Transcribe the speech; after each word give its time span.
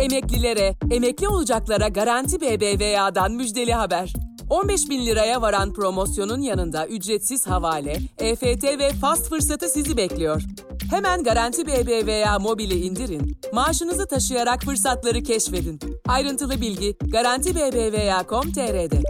Emeklilere, 0.00 0.74
emekli 0.90 1.28
olacaklara 1.28 1.88
Garanti 1.88 2.40
BBVA'dan 2.40 3.32
müjdeli 3.32 3.72
haber. 3.72 4.12
15 4.50 4.90
bin 4.90 5.06
liraya 5.06 5.42
varan 5.42 5.72
promosyonun 5.72 6.40
yanında 6.40 6.86
ücretsiz 6.86 7.46
havale, 7.46 7.96
EFT 8.18 8.64
ve 8.64 8.92
fast 8.92 9.28
fırsatı 9.28 9.68
sizi 9.68 9.96
bekliyor. 9.96 10.42
Hemen 10.90 11.22
Garanti 11.22 11.66
BBVA 11.66 12.38
mobili 12.38 12.74
indirin, 12.74 13.40
maaşınızı 13.52 14.08
taşıyarak 14.08 14.62
fırsatları 14.62 15.22
keşfedin. 15.22 15.80
Ayrıntılı 16.08 16.60
bilgi 16.60 16.96
Garanti 17.00 17.54
BBVA.com.tr'de. 17.54 19.02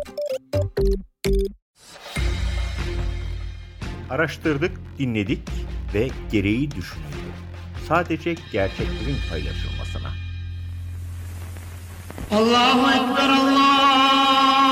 Araştırdık, 4.10 4.72
dinledik 4.98 5.48
ve 5.94 6.08
gereği 6.32 6.70
düşündük. 6.70 7.10
Sadece 7.88 8.34
gerçeklerin 8.52 9.16
paylaşılmasına. 9.30 10.19
Allahu 12.30 12.90
Ekber, 12.90 13.28
Allahu 13.28 14.70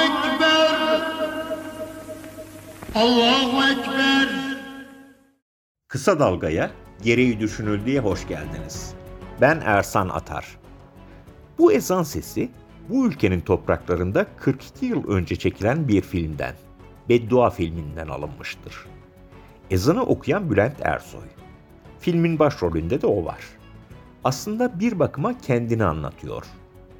Ekber. 0.00 0.74
Allahu 2.94 3.70
Ekber. 3.70 4.28
Kısa 5.88 6.18
Dalga'ya 6.18 6.70
gereği 7.02 7.40
düşünüldüğe 7.40 8.00
hoş 8.00 8.28
geldiniz. 8.28 8.94
Ben 9.40 9.62
Ersan 9.64 10.08
Atar. 10.08 10.58
Bu 11.58 11.72
ezan 11.72 12.02
sesi 12.02 12.50
bu 12.88 13.06
ülkenin 13.06 13.40
topraklarında 13.40 14.26
42 14.36 14.86
yıl 14.86 15.08
önce 15.08 15.36
çekilen 15.36 15.88
bir 15.88 16.02
filmden, 16.02 16.54
Beddua 17.08 17.50
filminden 17.50 18.08
alınmıştır. 18.08 18.86
Ezanı 19.70 20.02
okuyan 20.02 20.50
Bülent 20.50 20.76
Ersoy. 20.82 21.26
Filmin 22.00 22.38
başrolünde 22.38 23.02
de 23.02 23.06
o 23.06 23.24
var. 23.24 23.40
Aslında 24.24 24.80
bir 24.80 24.98
bakıma 24.98 25.38
kendini 25.38 25.84
anlatıyor. 25.84 26.44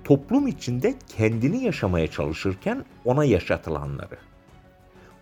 Toplum 0.05 0.47
içinde 0.47 0.95
kendini 1.17 1.65
yaşamaya 1.65 2.07
çalışırken 2.07 2.85
ona 3.05 3.25
yaşatılanları. 3.25 4.19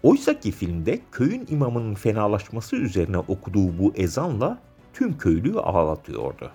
Oysa 0.03 0.41
ki 0.41 0.53
filmde 0.53 1.01
köyün 1.13 1.47
imamının 1.51 1.95
fenalaşması 1.95 2.77
üzerine 2.77 3.19
okuduğu 3.19 3.79
bu 3.79 3.93
ezanla 3.95 4.59
tüm 4.95 5.19
köylüyü 5.19 5.59
ağlatıyordu. 5.59 6.51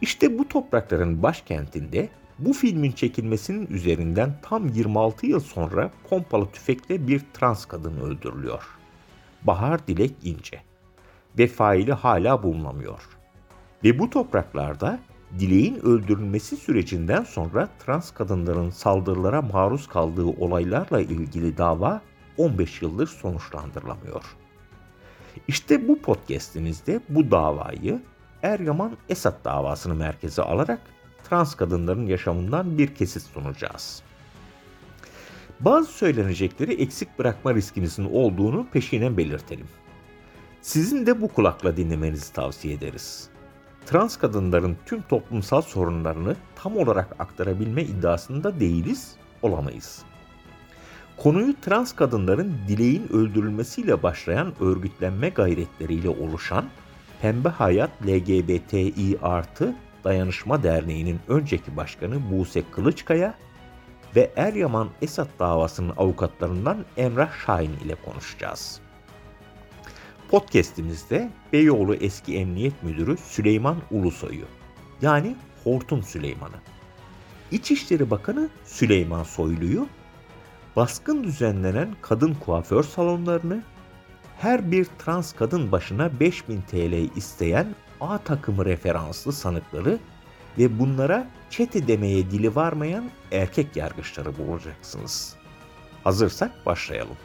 İşte 0.00 0.38
bu 0.38 0.48
toprakların 0.48 1.22
başkentinde 1.22 2.08
bu 2.38 2.52
filmin 2.52 2.92
çekilmesinin 2.92 3.66
üzerinden 3.66 4.38
tam 4.42 4.68
26 4.68 5.26
yıl 5.26 5.40
sonra 5.40 5.90
pompalı 6.10 6.50
tüfekle 6.50 7.08
bir 7.08 7.22
trans 7.34 7.64
kadın 7.64 8.00
öldürülüyor. 8.00 8.64
Bahar 9.42 9.86
Dilek 9.86 10.12
İnce. 10.22 10.60
Ve 11.38 11.46
faili 11.46 11.92
hala 11.92 12.42
bulunamıyor. 12.42 13.15
Ve 13.86 13.98
bu 13.98 14.10
topraklarda 14.10 14.98
Dilek'in 15.38 15.86
öldürülmesi 15.86 16.56
sürecinden 16.56 17.24
sonra 17.24 17.68
trans 17.78 18.10
kadınların 18.10 18.70
saldırılara 18.70 19.42
maruz 19.42 19.88
kaldığı 19.88 20.24
olaylarla 20.24 21.00
ilgili 21.00 21.58
dava 21.58 22.00
15 22.36 22.82
yıldır 22.82 23.06
sonuçlandırılamıyor. 23.06 24.24
İşte 25.48 25.88
bu 25.88 26.02
podcast'imizde 26.02 27.00
bu 27.08 27.30
davayı 27.30 28.02
Eryaman 28.42 28.96
Esat 29.08 29.44
davasını 29.44 29.94
merkeze 29.94 30.42
alarak 30.42 30.80
trans 31.28 31.54
kadınların 31.54 32.06
yaşamından 32.06 32.78
bir 32.78 32.94
kesit 32.94 33.22
sunacağız. 33.22 34.02
Bazı 35.60 35.92
söylenecekleri 35.92 36.72
eksik 36.74 37.18
bırakma 37.18 37.54
riskimizin 37.54 38.04
olduğunu 38.04 38.66
peşinen 38.72 39.16
belirtelim. 39.16 39.68
Sizin 40.62 41.06
de 41.06 41.20
bu 41.20 41.28
kulakla 41.28 41.76
dinlemenizi 41.76 42.32
tavsiye 42.32 42.74
ederiz. 42.74 43.35
Trans 43.86 44.16
kadınların 44.16 44.76
tüm 44.86 45.02
toplumsal 45.02 45.62
sorunlarını 45.62 46.36
tam 46.56 46.76
olarak 46.76 47.16
aktarabilme 47.18 47.82
iddiasında 47.82 48.60
değiliz, 48.60 49.16
olamayız. 49.42 50.02
Konuyu 51.16 51.60
trans 51.60 51.92
kadınların 51.92 52.54
dileğin 52.68 53.12
öldürülmesiyle 53.12 54.02
başlayan 54.02 54.52
örgütlenme 54.60 55.28
gayretleriyle 55.28 56.08
oluşan 56.08 56.64
Pembe 57.22 57.48
Hayat 57.48 57.90
LGBTİ 58.06 59.18
artı 59.22 59.74
Dayanışma 60.04 60.62
Derneği'nin 60.62 61.20
önceki 61.28 61.76
başkanı 61.76 62.30
Buse 62.30 62.62
Kılıçkaya 62.70 63.34
ve 64.16 64.30
Eryaman 64.36 64.88
Esat 65.02 65.28
davasının 65.38 65.92
avukatlarından 65.96 66.84
Emrah 66.96 67.46
Şahin 67.46 67.72
ile 67.84 67.94
konuşacağız. 67.94 68.85
Podcast'imizde 70.30 71.30
Beyoğlu 71.52 71.94
eski 71.94 72.36
emniyet 72.36 72.82
müdürü 72.82 73.16
Süleyman 73.16 73.76
Ulusoy'u 73.90 74.44
yani 75.02 75.36
Hortum 75.64 76.02
Süleyman'ı, 76.02 76.56
İçişleri 77.50 78.10
Bakanı 78.10 78.48
Süleyman 78.64 79.22
Soylu'yu, 79.22 79.86
baskın 80.76 81.24
düzenlenen 81.24 81.96
kadın 82.02 82.34
kuaför 82.34 82.82
salonlarını, 82.82 83.62
her 84.38 84.70
bir 84.70 84.86
trans 84.98 85.32
kadın 85.32 85.72
başına 85.72 86.20
5000 86.20 86.60
TL 86.60 87.16
isteyen 87.16 87.74
A 88.00 88.18
takımı 88.18 88.64
referanslı 88.64 89.32
sanıkları 89.32 89.98
ve 90.58 90.78
bunlara 90.78 91.26
çete 91.50 91.88
demeye 91.88 92.30
dili 92.30 92.54
varmayan 92.54 93.10
erkek 93.32 93.76
yargıçları 93.76 94.38
bulacaksınız. 94.38 95.36
Hazırsak 96.04 96.66
başlayalım. 96.66 97.16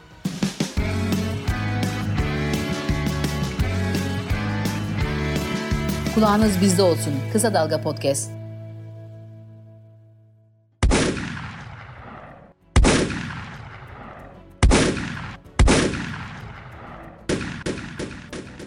Kulağınız 6.14 6.60
bizde 6.60 6.82
olsun. 6.82 7.14
Kısa 7.32 7.54
Dalga 7.54 7.80
Podcast. 7.80 8.30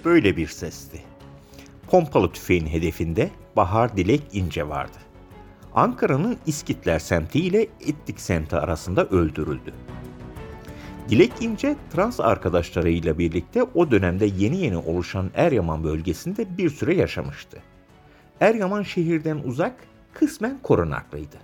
Böyle 0.05 0.37
bir 0.37 0.47
sesti. 0.47 1.01
Pompalı 1.87 2.31
tüfeğin 2.31 2.67
hedefinde 2.67 3.31
Bahar 3.55 3.97
Dilek 3.97 4.21
İnce 4.33 4.69
vardı. 4.69 4.97
Ankara'nın 5.75 6.37
İskitler 6.45 6.99
semti 6.99 7.39
ile 7.39 7.61
Ettik 7.61 8.19
semti 8.21 8.55
arasında 8.55 9.05
öldürüldü. 9.05 9.73
Dilek 11.09 11.31
İnce 11.41 11.75
trans 11.93 12.19
arkadaşlarıyla 12.19 13.17
birlikte 13.17 13.63
o 13.63 13.91
dönemde 13.91 14.25
yeni 14.25 14.57
yeni 14.57 14.77
oluşan 14.77 15.31
Eryaman 15.35 15.83
bölgesinde 15.83 16.57
bir 16.57 16.69
süre 16.69 16.95
yaşamıştı. 16.95 17.57
Eryaman 18.39 18.83
şehirden 18.83 19.41
uzak, 19.45 19.75
kısmen 20.13 20.59
korunaklıydı. 20.63 21.37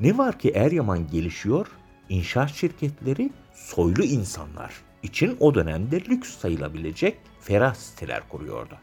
Ne 0.00 0.18
var 0.18 0.38
ki 0.38 0.50
Eryaman 0.50 1.06
gelişiyor, 1.06 1.66
inşaat 2.08 2.50
şirketleri 2.50 3.30
soylu 3.54 4.02
insanlar 4.04 4.74
için 5.02 5.36
o 5.40 5.54
dönemde 5.54 6.00
lüks 6.00 6.38
sayılabilecek 6.38 7.18
ferah 7.40 7.74
siteler 7.74 8.28
kuruyordu. 8.28 8.74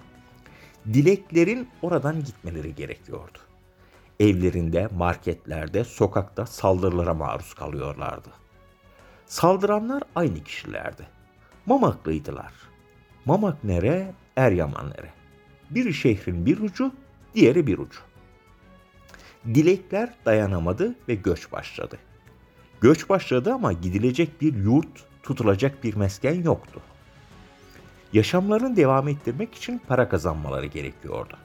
Dileklerin 0.94 1.70
oradan 1.82 2.24
gitmeleri 2.24 2.76
gerekiyordu. 2.76 3.38
Evlerinde, 4.20 4.90
marketlerde, 4.98 5.84
sokakta 5.84 6.46
saldırılara 6.46 7.14
maruz 7.14 7.54
kalıyorlardı. 7.54 8.45
Saldıranlar 9.26 10.04
aynı 10.16 10.44
kişilerdi. 10.44 11.08
Mamaklıydılar. 11.66 12.54
Mamak 13.26 13.64
nere, 13.64 14.14
Eryaman 14.36 14.90
nere. 14.90 15.10
Biri 15.70 15.94
şehrin 15.94 16.46
bir 16.46 16.58
ucu, 16.60 16.92
diğeri 17.36 17.68
bir 17.68 17.78
ucu. 17.78 18.00
Dilekler 19.46 20.14
dayanamadı 20.26 20.96
ve 21.08 21.16
göç 21.16 21.52
başladı. 21.52 21.98
Göç 22.82 23.10
başladı 23.10 23.54
ama 23.54 23.74
gidilecek 23.74 24.42
bir 24.42 24.54
yurt, 24.54 25.04
tutulacak 25.24 25.84
bir 25.84 25.96
mesken 25.96 26.44
yoktu. 26.44 26.82
Yaşamlarını 28.14 28.76
devam 28.76 29.08
ettirmek 29.08 29.56
için 29.56 29.82
para 29.88 30.10
kazanmaları 30.10 30.66
gerekiyordu. 30.66 31.38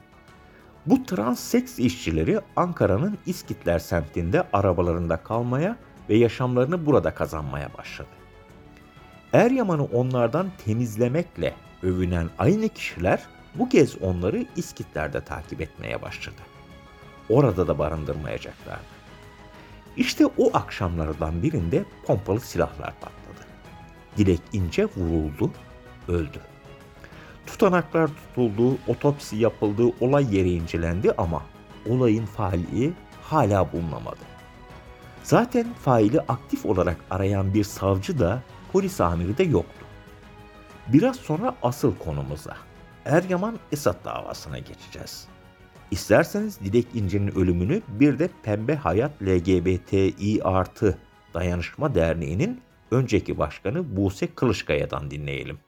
Bu 0.87 1.05
trans 1.05 1.41
seks 1.41 1.79
işçileri 1.79 2.41
Ankara'nın 2.57 3.19
İskitler 3.27 3.79
semtinde 3.79 4.43
arabalarında 4.53 5.17
kalmaya 5.17 5.77
ve 6.09 6.17
yaşamlarını 6.17 6.87
burada 6.87 7.15
kazanmaya 7.15 7.71
başladı. 7.79 8.09
Eryaman'ı 9.33 9.85
onlardan 9.85 10.51
temizlemekle 10.65 11.55
övünen 11.83 12.31
aynı 12.39 12.69
kişiler 12.69 13.21
bu 13.55 13.69
kez 13.69 14.03
onları 14.03 14.47
İskitler'de 14.57 15.21
takip 15.21 15.61
etmeye 15.61 16.03
başladı. 16.03 16.41
Orada 17.29 17.69
da 17.69 17.79
barındırmayacaklardı. 17.79 19.01
İşte 19.97 20.27
o 20.27 20.57
akşamlardan 20.57 21.43
birinde 21.43 21.85
pompalı 22.07 22.41
silahlar 22.41 22.95
patladı. 23.01 23.47
Dilek 24.17 24.41
ince 24.53 24.85
vuruldu, 24.85 25.51
öldü. 26.09 26.41
Tutanaklar 27.47 28.09
tutuldu, 28.09 28.79
otopsi 28.87 29.37
yapıldı, 29.37 29.83
olay 30.01 30.37
yeri 30.37 30.53
incelendi 30.53 31.13
ama 31.13 31.43
olayın 31.89 32.27
faili 32.27 32.93
hala 33.23 33.73
bulunamadı. 33.73 34.21
Zaten 35.23 35.67
faili 35.85 36.21
aktif 36.21 36.67
olarak 36.67 36.97
arayan 37.11 37.55
bir 37.55 37.65
savcı 37.65 38.19
da 38.19 38.43
polis 38.73 39.01
amiri 39.01 39.39
de 39.39 39.43
yoktu. 39.43 39.87
Biraz 40.89 41.17
sonra 41.17 41.55
asıl 41.63 41.99
konumuza 41.99 42.57
Eryaman 43.05 43.59
Esat 43.73 44.05
davasına 44.05 44.59
geçeceğiz. 44.59 45.29
İsterseniz 45.91 46.61
Dilek 46.61 46.87
İnce'nin 46.95 47.39
ölümünü 47.39 47.83
bir 47.89 48.19
de 48.19 48.29
Pembe 48.43 48.75
Hayat 48.75 49.11
LGBTİ 49.23 50.45
artı 50.45 50.99
Dayanışma 51.35 51.95
Derneği'nin 51.95 52.61
önceki 52.91 53.39
başkanı 53.39 53.97
Buse 53.97 54.35
Kılıçkaya'dan 54.35 55.11
dinleyelim. 55.11 55.59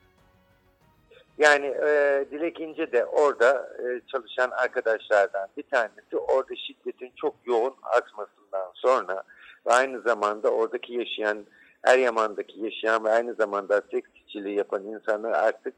Yani 1.39 1.67
e, 1.67 2.25
Dilek 2.31 2.61
İnce 2.61 2.93
de 2.93 3.05
orada 3.05 3.69
e, 3.79 4.01
çalışan 4.13 4.51
arkadaşlardan 4.51 5.49
bir 5.57 5.63
tanesi 5.63 6.17
orada 6.17 6.57
şiddetin 6.57 7.13
çok 7.17 7.35
yoğun 7.45 7.75
artmasından 7.83 8.71
sonra 8.75 9.23
ve 9.67 9.71
aynı 9.71 10.01
zamanda 10.01 10.51
oradaki 10.51 10.95
yaşayan 10.95 11.47
Eryaman'daki 11.85 12.61
yaşayan 12.61 13.05
ve 13.05 13.11
aynı 13.11 13.35
zamanda 13.35 13.83
seks 13.91 14.11
işçiliği 14.15 14.57
yapan 14.57 14.85
insanlar 14.85 15.33
artık 15.33 15.75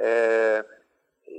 e, 0.00 0.06
e, 1.26 1.34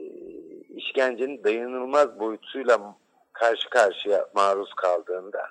işkencenin 0.75 1.43
dayanılmaz 1.43 2.19
boyutuyla 2.19 2.95
karşı 3.33 3.69
karşıya 3.69 4.27
maruz 4.33 4.73
kaldığında 4.73 5.49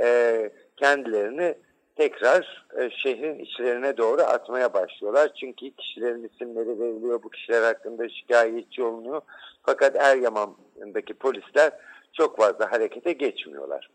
e, 0.00 0.50
kendilerini 0.76 1.54
tekrar 1.96 2.66
e, 2.78 2.90
şehrin 2.90 3.38
içlerine 3.38 3.96
doğru 3.96 4.22
atmaya 4.22 4.74
başlıyorlar. 4.74 5.30
Çünkü 5.40 5.70
kişilerin 5.70 6.28
isimleri 6.28 6.80
veriliyor, 6.80 7.22
bu 7.22 7.30
kişiler 7.30 7.62
hakkında 7.62 8.08
şikayetçi 8.08 8.82
olunuyor. 8.82 9.20
Fakat 9.62 9.96
Eryaman'daki 9.96 11.14
polisler 11.14 11.72
çok 12.12 12.36
fazla 12.36 12.72
harekete 12.72 13.12
geçmiyorlar. 13.12 13.90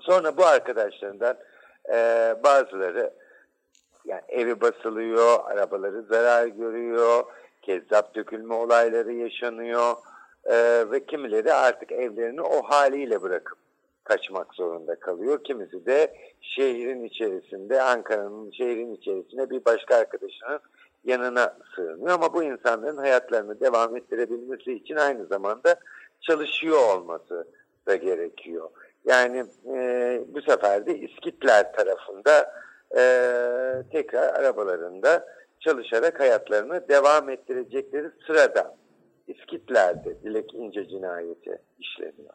Sonra 0.00 0.36
bu 0.36 0.46
arkadaşlarından 0.46 1.36
e, 1.92 1.96
bazıları 2.44 3.14
yani 4.04 4.22
evi 4.28 4.60
basılıyor, 4.60 5.38
arabaları 5.44 6.02
zarar 6.02 6.46
görüyor, 6.46 7.24
kezzap 7.62 8.14
dökülme 8.14 8.54
olayları 8.54 9.12
yaşanıyor 9.12 9.96
e, 10.44 10.84
ve 10.90 11.06
kimileri 11.06 11.52
artık 11.52 11.92
evlerini 11.92 12.42
o 12.42 12.62
haliyle 12.62 13.22
bırakıp 13.22 13.58
kaçmak 14.04 14.54
zorunda 14.54 15.00
kalıyor. 15.00 15.44
Kimisi 15.44 15.86
de 15.86 16.14
şehrin 16.40 17.04
içerisinde, 17.04 17.82
Ankara'nın 17.82 18.50
şehrin 18.50 18.94
içerisinde 18.94 19.50
bir 19.50 19.64
başka 19.64 19.96
arkadaşının 19.96 20.60
yanına 21.04 21.56
sığınıyor. 21.74 22.10
Ama 22.10 22.34
bu 22.34 22.42
insanların 22.42 22.96
hayatlarını 22.96 23.60
devam 23.60 23.96
ettirebilmesi 23.96 24.72
için 24.72 24.96
aynı 24.96 25.26
zamanda 25.26 25.76
çalışıyor 26.20 26.96
olması 26.96 27.48
da 27.86 27.96
gerekiyor. 27.96 28.70
Yani 29.04 29.44
e, 29.76 30.20
bu 30.34 30.42
sefer 30.42 30.86
de 30.86 30.98
İskitler 30.98 31.72
tarafında 31.72 32.52
e, 32.90 33.02
tekrar 33.92 34.34
arabalarında 34.34 35.26
çalışarak 35.60 36.20
hayatlarını 36.20 36.88
devam 36.88 37.30
ettirecekleri 37.30 38.10
sırada 38.26 38.76
İskitler'de 39.28 40.22
Dilek 40.22 40.54
İnce 40.54 40.88
cinayeti 40.88 41.58
işleniyor. 41.78 42.34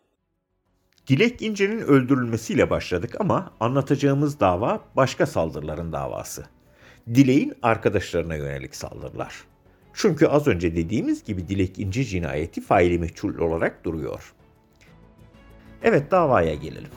Dilek 1.08 1.42
İnce'nin 1.42 1.82
öldürülmesiyle 1.82 2.70
başladık 2.70 3.16
ama 3.20 3.54
anlatacağımız 3.60 4.40
dava 4.40 4.82
başka 4.96 5.26
saldırıların 5.26 5.92
davası. 5.94 6.46
Dilek'in 7.08 7.54
arkadaşlarına 7.62 8.36
yönelik 8.36 8.76
saldırılar. 8.76 9.44
Çünkü 9.94 10.28
az 10.28 10.48
önce 10.48 10.76
dediğimiz 10.76 11.24
gibi 11.24 11.48
Dilek 11.48 11.80
İnce 11.80 12.04
cinayeti 12.04 12.62
faili 12.62 13.00
meçhul 13.00 13.38
olarak 13.38 13.84
duruyor. 13.84 14.34
Evet 15.84 16.12
davaya 16.12 16.56
gelelim. 16.56 16.92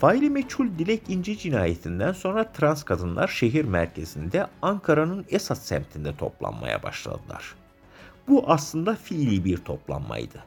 Faili 0.00 0.30
meçhul 0.30 0.66
Dilek 0.78 1.02
İnce 1.08 1.36
cinayetinden 1.36 2.12
sonra 2.12 2.52
trans 2.52 2.82
kadınlar 2.82 3.28
şehir 3.28 3.64
merkezinde 3.64 4.46
Ankara'nın 4.62 5.26
Esat 5.28 5.58
semtinde 5.58 6.16
toplanmaya 6.16 6.82
başladılar. 6.82 7.54
Bu 8.28 8.44
aslında 8.46 8.94
fiili 8.94 9.44
bir 9.44 9.56
toplanmaydı. 9.56 10.44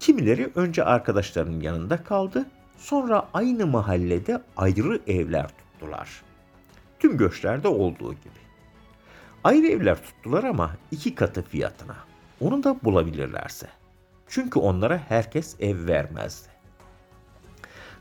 Kimileri 0.00 0.50
önce 0.54 0.84
arkadaşlarının 0.84 1.60
yanında 1.60 2.04
kaldı, 2.04 2.46
sonra 2.78 3.28
aynı 3.34 3.66
mahallede 3.66 4.42
ayrı 4.56 5.00
evler 5.06 5.48
tuttular. 5.48 6.22
Tüm 6.98 7.16
göçlerde 7.16 7.68
olduğu 7.68 8.12
gibi. 8.12 8.40
Ayrı 9.44 9.66
evler 9.66 10.02
tuttular 10.02 10.44
ama 10.44 10.76
iki 10.90 11.14
katı 11.14 11.42
fiyatına. 11.42 11.96
Onu 12.40 12.64
da 12.64 12.76
bulabilirlerse. 12.84 13.66
Çünkü 14.28 14.58
onlara 14.58 14.98
herkes 14.98 15.56
ev 15.60 15.86
vermezdi. 15.86 16.48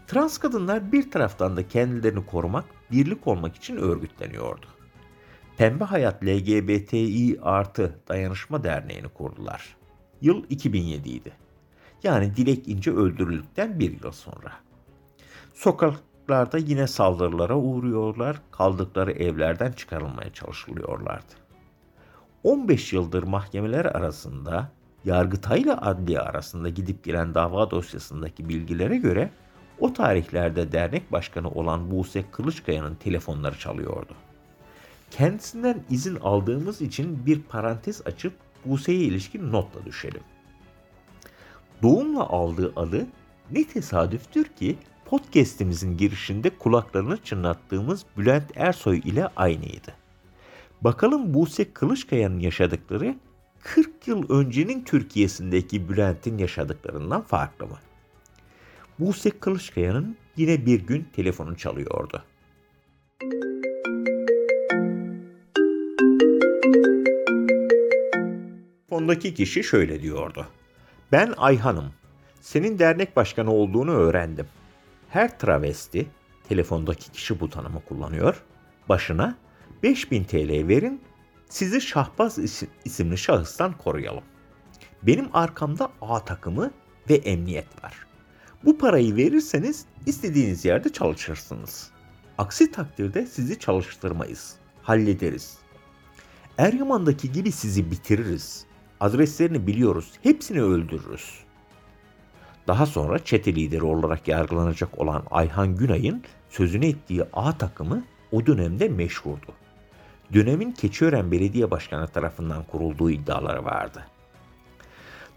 Trans 0.07 0.38
kadınlar 0.38 0.92
bir 0.92 1.12
taraftan 1.12 1.57
da 1.57 1.68
kendilerini 1.68 2.25
korumak, 2.25 2.66
birlik 2.92 3.27
olmak 3.27 3.56
için 3.56 3.77
örgütleniyordu. 3.77 4.66
Pembe 5.57 5.83
Hayat 5.83 6.24
LGBTİ 6.24 7.39
artı 7.42 8.00
Dayanışma 8.07 8.63
Derneği'ni 8.63 9.07
kurdular. 9.07 9.75
Yıl 10.22 10.44
2007 10.50 11.10
idi. 11.10 11.31
Yani 12.04 12.36
Dilek 12.36 12.68
İnce 12.68 12.92
öldürüldükten 12.92 13.80
bir 13.80 14.04
yıl 14.04 14.12
sonra. 14.12 14.51
Sokaklarda 15.54 16.57
yine 16.57 16.88
saldırılara 16.88 17.57
uğruyorlar, 17.57 18.42
kaldıkları 18.51 19.12
evlerden 19.12 19.72
çıkarılmaya 19.72 20.33
çalışılıyorlardı. 20.33 21.33
15 22.44 22.94
yıldır 22.94 23.24
mahkemeler 23.24 23.86
arasında 23.86 24.72
Yargıtay 25.06 25.62
ile 25.62 25.74
adliye 25.74 26.19
arasında 26.19 26.69
gidip 26.69 27.04
gelen 27.04 27.34
dava 27.34 27.72
dosyasındaki 27.72 28.50
bilgilere 28.50 28.98
göre 28.98 29.31
o 29.80 29.94
tarihlerde 29.94 30.72
dernek 30.72 31.12
başkanı 31.12 31.50
olan 31.50 31.92
Buse 31.92 32.25
Kılıçkaya'nın 32.31 32.96
telefonları 32.96 33.60
çalıyordu. 33.60 34.13
Kendisinden 35.12 35.84
izin 35.90 36.16
aldığımız 36.16 36.81
için 36.81 37.25
bir 37.25 37.42
parantez 37.42 38.02
açıp 38.06 38.34
Buse'ye 38.66 39.00
ilişkin 39.00 39.52
notla 39.52 39.86
düşelim. 39.86 40.22
Doğumla 41.81 42.30
aldığı 42.30 42.74
adı 42.75 43.08
ne 43.51 43.63
tesadüftür 43.63 44.44
ki 44.44 44.78
podcast'imizin 45.06 45.98
girişinde 45.98 46.50
kulaklarını 46.50 47.18
çınlattığımız 47.18 48.06
Bülent 48.18 48.51
Ersoy 48.56 48.98
ile 48.98 49.28
aynıydı. 49.36 49.94
Bakalım 50.81 51.34
Buse 51.34 51.74
Kılıçkaya'nın 51.74 52.40
yaşadıkları 52.40 53.16
40 53.65 54.07
yıl 54.07 54.29
öncenin 54.29 54.83
Türkiye'sindeki 54.83 55.89
Bülent'in 55.89 56.38
yaşadıklarından 56.38 57.21
farklı 57.21 57.67
mı? 57.67 57.77
Buse 59.00 59.29
Kılıçkaya'nın 59.29 60.17
yine 60.35 60.65
bir 60.65 60.79
gün 60.79 61.07
telefonu 61.15 61.57
çalıyordu. 61.57 62.23
Fondaki 68.89 69.33
kişi 69.33 69.63
şöyle 69.63 70.01
diyordu. 70.01 70.47
Ben 71.12 71.33
Ayhan'ım. 71.38 71.94
Senin 72.41 72.79
dernek 72.79 73.15
başkanı 73.15 73.51
olduğunu 73.51 73.91
öğrendim. 73.91 74.48
Her 75.10 75.39
travesti, 75.39 76.07
telefondaki 76.50 77.12
kişi 77.12 77.39
bu 77.39 77.50
tanımı 77.50 77.81
kullanıyor, 77.81 78.43
başına 78.89 79.38
5000 79.84 80.24
TL 80.24 80.67
verin, 80.67 81.01
sizi 81.50 81.82
Şahbaz 81.82 82.38
isimli 82.86 83.18
şahıstan 83.18 83.78
koruyalım. 83.78 84.24
Benim 85.04 85.30
arkamda 85.34 85.92
A 86.02 86.25
takımı 86.25 86.72
ve 87.10 87.16
emniyet 87.16 87.84
var. 87.84 88.06
Bu 88.66 88.78
parayı 88.78 89.16
verirseniz 89.16 89.86
istediğiniz 90.06 90.66
yerde 90.66 90.90
çalışırsınız. 90.90 91.92
Aksi 92.38 92.72
takdirde 92.72 93.25
sizi 93.25 93.60
çalıştırmayız. 93.60 94.56
Hallederiz. 94.84 95.58
Eryaman'daki 96.58 97.32
gibi 97.32 97.52
sizi 97.52 97.92
bitiririz. 97.92 98.66
Adreslerini 99.00 99.68
biliyoruz. 99.68 100.12
Hepsini 100.24 100.62
öldürürüz. 100.62 101.46
Daha 102.68 102.86
sonra 102.86 103.20
çete 103.20 103.56
lideri 103.56 103.84
olarak 103.84 104.28
yargılanacak 104.28 105.00
olan 105.00 105.24
Ayhan 105.32 105.75
Günay'ın 105.75 106.24
sözünü 106.50 106.86
ettiği 106.86 107.24
A 107.34 107.58
takımı 107.58 108.04
o 108.32 108.46
dönemde 108.46 108.90
meşhurdu. 108.90 109.54
Dönemin 110.34 110.72
Keçiören 110.72 111.32
Belediye 111.32 111.72
Başkanı 111.72 112.08
tarafından 112.08 112.63
kurulduğu 112.63 113.10
iddiaları 113.12 113.65
vardı. 113.65 114.05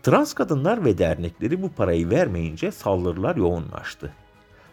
Trans 0.02 0.32
kadınlar 0.34 0.84
ve 0.84 0.98
dernekleri 0.98 1.62
bu 1.62 1.72
parayı 1.72 2.10
vermeyince 2.10 2.70
saldırılar 2.70 3.36
yoğunlaştı. 3.36 4.12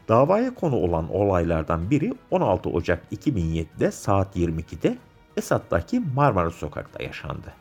Davaya 0.08 0.56
konu 0.56 0.76
olan 0.76 1.16
olaylardan 1.16 1.90
biri 1.90 2.14
16 2.32 2.70
Ocak 2.70 3.04
2007'de 3.12 3.92
saat 3.92 4.36
22'de 4.36 4.98
Esat'taki 5.38 6.00
Marmara 6.16 6.50
Sokak'ta 6.50 7.04
yaşandı. 7.04 7.54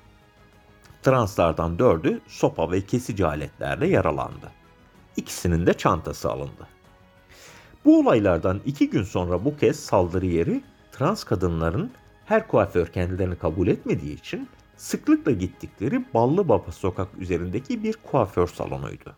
Translardan 1.02 1.78
dördü 1.78 2.20
sopa 2.26 2.70
ve 2.70 2.80
kesici 2.80 3.26
aletlerle 3.26 3.86
yaralandı. 3.86 4.50
İkisinin 5.16 5.66
de 5.66 5.74
çantası 5.74 6.30
alındı. 6.30 6.68
Bu 7.84 8.00
olaylardan 8.00 8.60
iki 8.66 8.90
gün 8.90 9.02
sonra 9.02 9.44
bu 9.44 9.56
kez 9.56 9.80
saldırı 9.80 10.26
yeri 10.26 10.62
trans 10.92 11.24
kadınların 11.24 11.90
her 12.24 12.48
kuaför 12.48 12.86
kendilerini 12.86 13.36
kabul 13.36 13.68
etmediği 13.68 14.14
için 14.14 14.48
sıklıkla 14.76 15.32
gittikleri 15.32 16.04
Ballı 16.14 16.48
Baba 16.48 16.72
sokak 16.72 17.08
üzerindeki 17.18 17.82
bir 17.82 17.96
kuaför 18.10 18.46
salonuydu. 18.46 19.16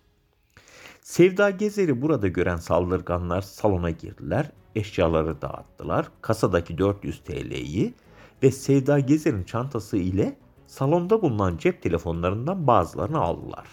Sevda 1.02 1.50
Gezer'i 1.50 2.02
burada 2.02 2.28
gören 2.28 2.56
saldırganlar 2.56 3.42
salona 3.42 3.90
girdiler, 3.90 4.50
eşyaları 4.74 5.42
dağıttılar, 5.42 6.08
kasadaki 6.22 6.78
400 6.78 7.20
TL'yi 7.20 7.94
ve 8.42 8.50
Sevda 8.50 8.98
Gezer'in 8.98 9.44
çantası 9.44 9.96
ile 9.96 10.36
salonda 10.66 11.22
bulunan 11.22 11.56
cep 11.56 11.82
telefonlarından 11.82 12.66
bazılarını 12.66 13.18
aldılar. 13.18 13.66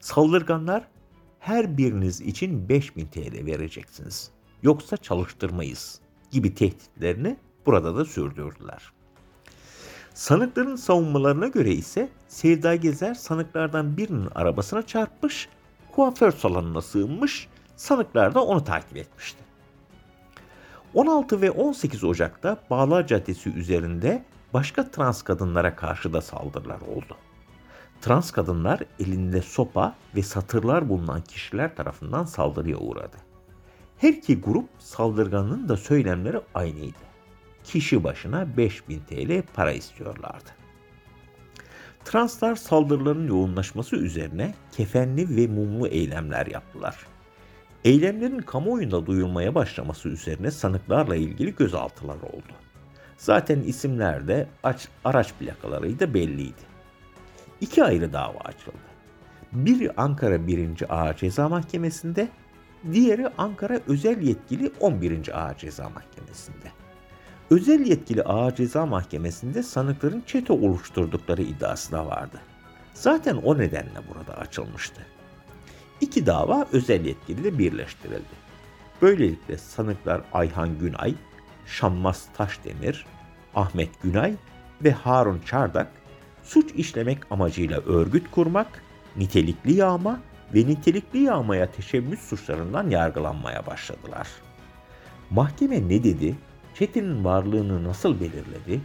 Saldırganlar 0.00 0.88
her 1.38 1.78
biriniz 1.78 2.20
için 2.20 2.68
5000 2.68 3.06
TL 3.06 3.46
vereceksiniz. 3.46 4.30
Yoksa 4.62 4.96
çalıştırmayız 4.96 6.00
gibi 6.30 6.54
tehditlerini 6.54 7.36
burada 7.66 7.96
da 7.96 8.04
sürdürdüler. 8.04 8.92
Sanıkların 10.14 10.76
savunmalarına 10.76 11.48
göre 11.48 11.72
ise 11.72 12.08
Sevda 12.28 12.74
Gezer 12.74 13.14
sanıklardan 13.14 13.96
birinin 13.96 14.28
arabasına 14.34 14.86
çarpmış, 14.86 15.48
kuaför 15.92 16.32
salonuna 16.32 16.82
sığınmış, 16.82 17.48
sanıklar 17.76 18.34
da 18.34 18.44
onu 18.44 18.64
takip 18.64 18.96
etmişti. 18.96 19.38
16 20.94 21.40
ve 21.40 21.50
18 21.50 22.04
Ocak'ta 22.04 22.56
Bağlar 22.70 23.06
Caddesi 23.06 23.50
üzerinde 23.50 24.24
başka 24.54 24.90
trans 24.90 25.22
kadınlara 25.22 25.76
karşı 25.76 26.12
da 26.12 26.20
saldırılar 26.20 26.80
oldu. 26.80 27.16
Trans 28.00 28.30
kadınlar 28.30 28.80
elinde 29.00 29.42
sopa 29.42 29.94
ve 30.16 30.22
satırlar 30.22 30.88
bulunan 30.88 31.20
kişiler 31.20 31.76
tarafından 31.76 32.24
saldırıya 32.24 32.76
uğradı. 32.76 33.16
Her 33.98 34.12
iki 34.12 34.40
grup 34.40 34.68
saldırganın 34.78 35.68
da 35.68 35.76
söylemleri 35.76 36.40
aynıydı. 36.54 37.07
Kişi 37.68 38.04
başına 38.04 38.56
5000 38.56 39.00
TL 39.00 39.42
para 39.54 39.72
istiyorlardı. 39.72 40.50
Translar 42.04 42.56
saldırıların 42.56 43.28
yoğunlaşması 43.28 43.96
üzerine 43.96 44.54
kefenli 44.72 45.36
ve 45.36 45.46
mumlu 45.46 45.88
eylemler 45.88 46.46
yaptılar. 46.46 47.06
Eylemlerin 47.84 48.38
kamuoyunda 48.38 49.06
duyulmaya 49.06 49.54
başlaması 49.54 50.08
üzerine 50.08 50.50
sanıklarla 50.50 51.16
ilgili 51.16 51.54
gözaltılar 51.54 52.16
oldu. 52.16 52.52
Zaten 53.16 53.60
isimler 53.60 54.28
de 54.28 54.48
araç 55.04 55.34
plakaları 55.34 56.00
da 56.00 56.14
belliydi. 56.14 56.62
İki 57.60 57.84
ayrı 57.84 58.12
dava 58.12 58.38
açıldı. 58.38 58.88
Biri 59.52 59.92
Ankara 59.96 60.46
1. 60.46 60.70
Ağır 60.88 61.16
Ceza 61.16 61.48
Mahkemesi'nde, 61.48 62.28
diğeri 62.92 63.28
Ankara 63.28 63.80
Özel 63.88 64.22
Yetkili 64.22 64.72
11. 64.80 65.38
Ağır 65.38 65.56
Ceza 65.56 65.88
Mahkemesi'nde. 65.88 66.87
Özel 67.50 67.86
yetkili 67.86 68.22
Ağır 68.22 68.54
Ceza 68.54 68.86
Mahkemesi'nde 68.86 69.62
sanıkların 69.62 70.22
çete 70.26 70.52
oluşturdukları 70.52 71.42
iddiası 71.42 71.92
da 71.92 72.06
vardı. 72.06 72.40
Zaten 72.94 73.36
o 73.36 73.58
nedenle 73.58 74.00
burada 74.08 74.38
açılmıştı. 74.38 75.06
İki 76.00 76.26
dava 76.26 76.66
özel 76.72 77.04
yetkiliyle 77.04 77.58
birleştirildi. 77.58 78.38
Böylelikle 79.02 79.58
sanıklar 79.58 80.20
Ayhan 80.32 80.78
Günay, 80.78 81.14
Şammaz 81.66 82.28
Taşdemir, 82.36 83.06
Ahmet 83.54 84.02
Günay 84.02 84.34
ve 84.84 84.90
Harun 84.90 85.40
Çardak 85.46 85.90
suç 86.42 86.72
işlemek 86.72 87.18
amacıyla 87.30 87.80
örgüt 87.80 88.30
kurmak, 88.30 88.82
nitelikli 89.16 89.72
yağma 89.72 90.20
ve 90.54 90.58
nitelikli 90.58 91.18
yağmaya 91.18 91.72
teşebbüs 91.72 92.20
suçlarından 92.20 92.90
yargılanmaya 92.90 93.66
başladılar. 93.66 94.28
Mahkeme 95.30 95.88
ne 95.88 96.04
dedi? 96.04 96.36
Çetin'in 96.78 97.24
varlığını 97.24 97.84
nasıl 97.84 98.20
belirledi? 98.20 98.80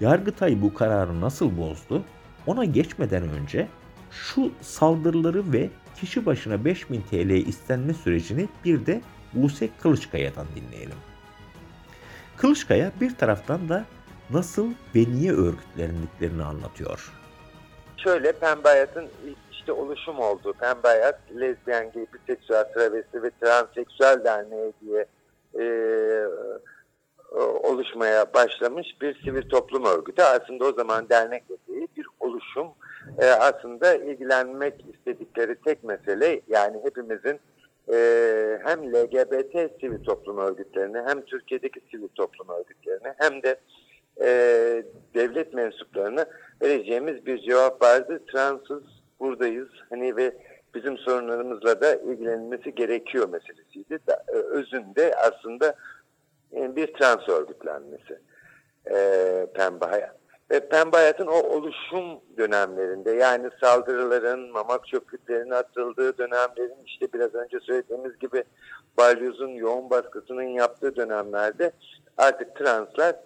Yargıtay 0.00 0.62
bu 0.62 0.74
kararı 0.74 1.20
nasıl 1.20 1.58
bozdu? 1.58 2.02
Ona 2.46 2.64
geçmeden 2.64 3.28
önce 3.28 3.68
şu 4.10 4.52
saldırıları 4.60 5.52
ve 5.52 5.70
kişi 6.00 6.26
başına 6.26 6.64
5000 6.64 7.02
TL 7.10 7.30
istenme 7.30 7.94
sürecini 7.94 8.48
bir 8.64 8.86
de 8.86 9.00
Buse 9.32 9.68
Kılıçkaya'dan 9.82 10.46
dinleyelim. 10.56 10.96
Kılıçkaya 12.36 12.92
bir 13.00 13.16
taraftan 13.16 13.68
da 13.68 13.84
nasıl 14.30 14.68
ve 14.94 15.00
niye 15.00 15.32
örgütlendiklerini 15.32 16.42
anlatıyor. 16.42 17.12
Şöyle 17.96 18.32
Pembe 18.32 18.68
Hayat'ın 18.68 19.06
işte 19.52 19.72
oluşum 19.72 20.18
olduğu 20.18 20.52
Pembe 20.52 20.88
Hayat, 20.88 21.20
lezbiyen, 21.40 21.90
gay, 21.92 22.06
biseksüel, 22.14 22.64
travesti 22.74 23.22
ve 23.22 23.30
transseksüel 23.40 24.24
derneği 24.24 24.72
diye 24.80 25.06
e, 25.54 25.64
oluşmaya 27.36 28.34
başlamış 28.34 28.86
bir 29.00 29.22
sivil 29.24 29.48
toplum 29.48 29.84
örgütü. 29.84 30.22
Aslında 30.22 30.64
o 30.64 30.72
zaman 30.72 31.08
dernek 31.08 31.44
değil 31.68 31.88
bir 31.96 32.06
oluşum. 32.20 32.68
E, 33.18 33.26
aslında 33.26 33.94
ilgilenmek 33.94 34.74
istedikleri 34.94 35.54
tek 35.64 35.84
mesele 35.84 36.40
yani 36.48 36.80
hepimizin 36.84 37.40
e, 37.92 38.60
hem 38.64 38.92
LGBT 38.92 39.80
sivil 39.80 40.04
toplum 40.04 40.38
örgütlerini 40.38 40.98
hem 41.06 41.20
Türkiye'deki 41.20 41.80
sivil 41.90 42.08
toplum 42.08 42.48
örgütlerini 42.48 43.14
hem 43.18 43.42
de 43.42 43.56
e, 44.20 44.28
devlet 45.14 45.54
mensuplarına 45.54 46.26
vereceğimiz 46.62 47.26
bir 47.26 47.38
cevap 47.38 47.82
vardı. 47.82 48.20
Transız 48.32 48.82
buradayız 49.20 49.68
hani 49.90 50.16
ve 50.16 50.32
bizim 50.74 50.98
sorunlarımızla 50.98 51.80
da 51.80 51.96
ilgilenilmesi 51.96 52.74
gerekiyor 52.74 53.28
meselesiydi. 53.28 53.98
E, 54.28 54.32
özünde 54.32 55.14
aslında 55.16 55.68
e, 55.68 55.74
bir 56.52 56.94
trans 56.94 57.28
örgütlenmesi 57.28 58.18
e, 58.90 59.46
Pembe 59.54 59.84
Hayat. 59.84 60.18
Ve 60.50 60.68
Pembe 60.68 60.96
Hayat'ın 60.96 61.26
o 61.26 61.40
oluşum 61.40 62.20
dönemlerinde 62.38 63.10
yani 63.10 63.50
saldırıların, 63.60 64.50
mamak 64.50 64.86
çöplüklerinin 64.86 65.50
atıldığı 65.50 66.18
dönemlerin 66.18 66.84
işte 66.86 67.12
biraz 67.12 67.34
önce 67.34 67.60
söylediğimiz 67.60 68.18
gibi 68.18 68.44
balyozun 68.98 69.48
yoğun 69.48 69.90
baskısının 69.90 70.42
yaptığı 70.42 70.96
dönemlerde 70.96 71.72
artık 72.16 72.56
translar 72.56 73.16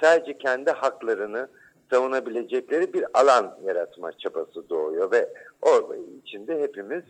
sadece 0.00 0.38
kendi 0.38 0.70
haklarını 0.70 1.48
savunabilecekleri 1.90 2.92
bir 2.92 3.04
alan 3.14 3.58
yaratma 3.64 4.12
çabası 4.12 4.68
doğuyor 4.68 5.12
ve 5.12 5.28
o 5.62 5.94
içinde 6.24 6.62
hepimiz 6.62 7.02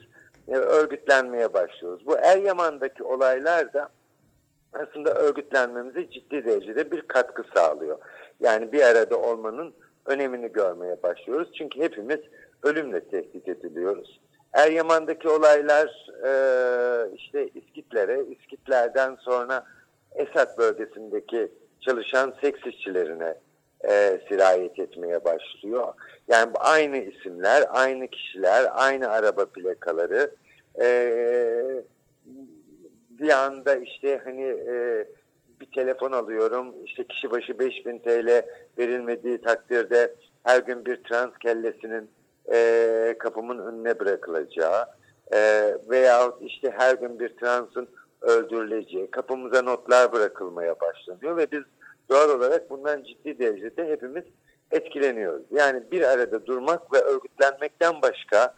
e, 0.49 0.57
örgütlenmeye 0.57 1.55
başlıyoruz. 1.55 2.07
Bu 2.07 2.17
Eryaman'daki 2.19 3.05
olaylar 3.05 3.73
da 3.73 3.89
aslında 4.73 5.15
örgütlenmemize 5.15 6.11
ciddi 6.11 6.45
derecede 6.45 6.91
bir 6.91 7.01
katkı 7.01 7.45
sağlıyor. 7.55 7.99
Yani 8.41 8.73
bir 8.73 8.83
arada 8.83 9.19
olmanın 9.19 9.75
önemini 10.07 10.53
görmeye 10.53 11.03
başlıyoruz. 11.03 11.49
Çünkü 11.59 11.81
hepimiz 11.81 12.21
ölümle 12.63 13.01
tehdit 13.01 13.49
ediliyoruz. 13.49 14.21
Eryaman'daki 14.53 15.29
olaylar 15.29 16.07
e, 16.25 16.33
işte 17.17 17.49
İskitlere, 17.49 18.25
İskitlerden 18.25 19.17
sonra 19.21 19.65
Esat 20.15 20.59
bölgesindeki 20.59 21.53
çalışan 21.81 22.35
seks 22.41 22.67
işçilerine 22.67 23.35
e, 23.89 24.21
sirayet 24.29 24.79
etmeye 24.79 25.25
başlıyor. 25.25 25.95
Yani 26.29 26.53
aynı 26.55 26.97
isimler, 26.97 27.65
aynı 27.69 28.09
kişiler, 28.09 28.67
aynı 28.73 29.09
araba 29.09 29.47
plakaları 29.47 30.31
e, 30.81 30.87
bir 33.23 33.45
anda 33.45 33.77
işte 33.77 34.21
hani 34.25 34.45
e, 34.45 35.07
bir 35.61 35.67
telefon 35.75 36.13
alıyorum 36.13 36.75
işte 36.85 37.05
kişi 37.05 37.31
başı 37.31 37.59
5000 37.59 37.99
TL 37.99 38.43
verilmediği 38.79 39.41
takdirde 39.41 40.15
her 40.45 40.61
gün 40.61 40.87
bir 40.87 40.97
trans 40.97 41.31
kellesinin 41.43 42.11
e, 42.53 43.17
kapımın 43.19 43.59
önüne 43.59 44.01
bırakılacağı 44.01 44.87
e, 45.35 45.39
veya 45.91 46.33
işte 46.41 46.75
her 46.79 46.95
gün 46.95 47.21
bir 47.21 47.29
transın 47.29 47.89
öldürüleceği, 48.21 49.11
kapımıza 49.11 49.63
notlar 49.63 50.13
bırakılmaya 50.13 50.81
başlanıyor 50.81 51.37
ve 51.37 51.47
biz 51.53 51.63
doğal 52.11 52.31
olarak 52.31 52.71
bundan 52.71 53.03
ciddi 53.03 53.39
derecede 53.39 53.89
hepimiz 53.89 54.25
etkileniyoruz. 54.71 55.43
Yani 55.51 55.83
bir 55.93 56.03
arada 56.03 56.47
durmak 56.47 56.93
ve 56.93 56.99
örgütlenmekten 56.99 58.03
başka 58.03 58.55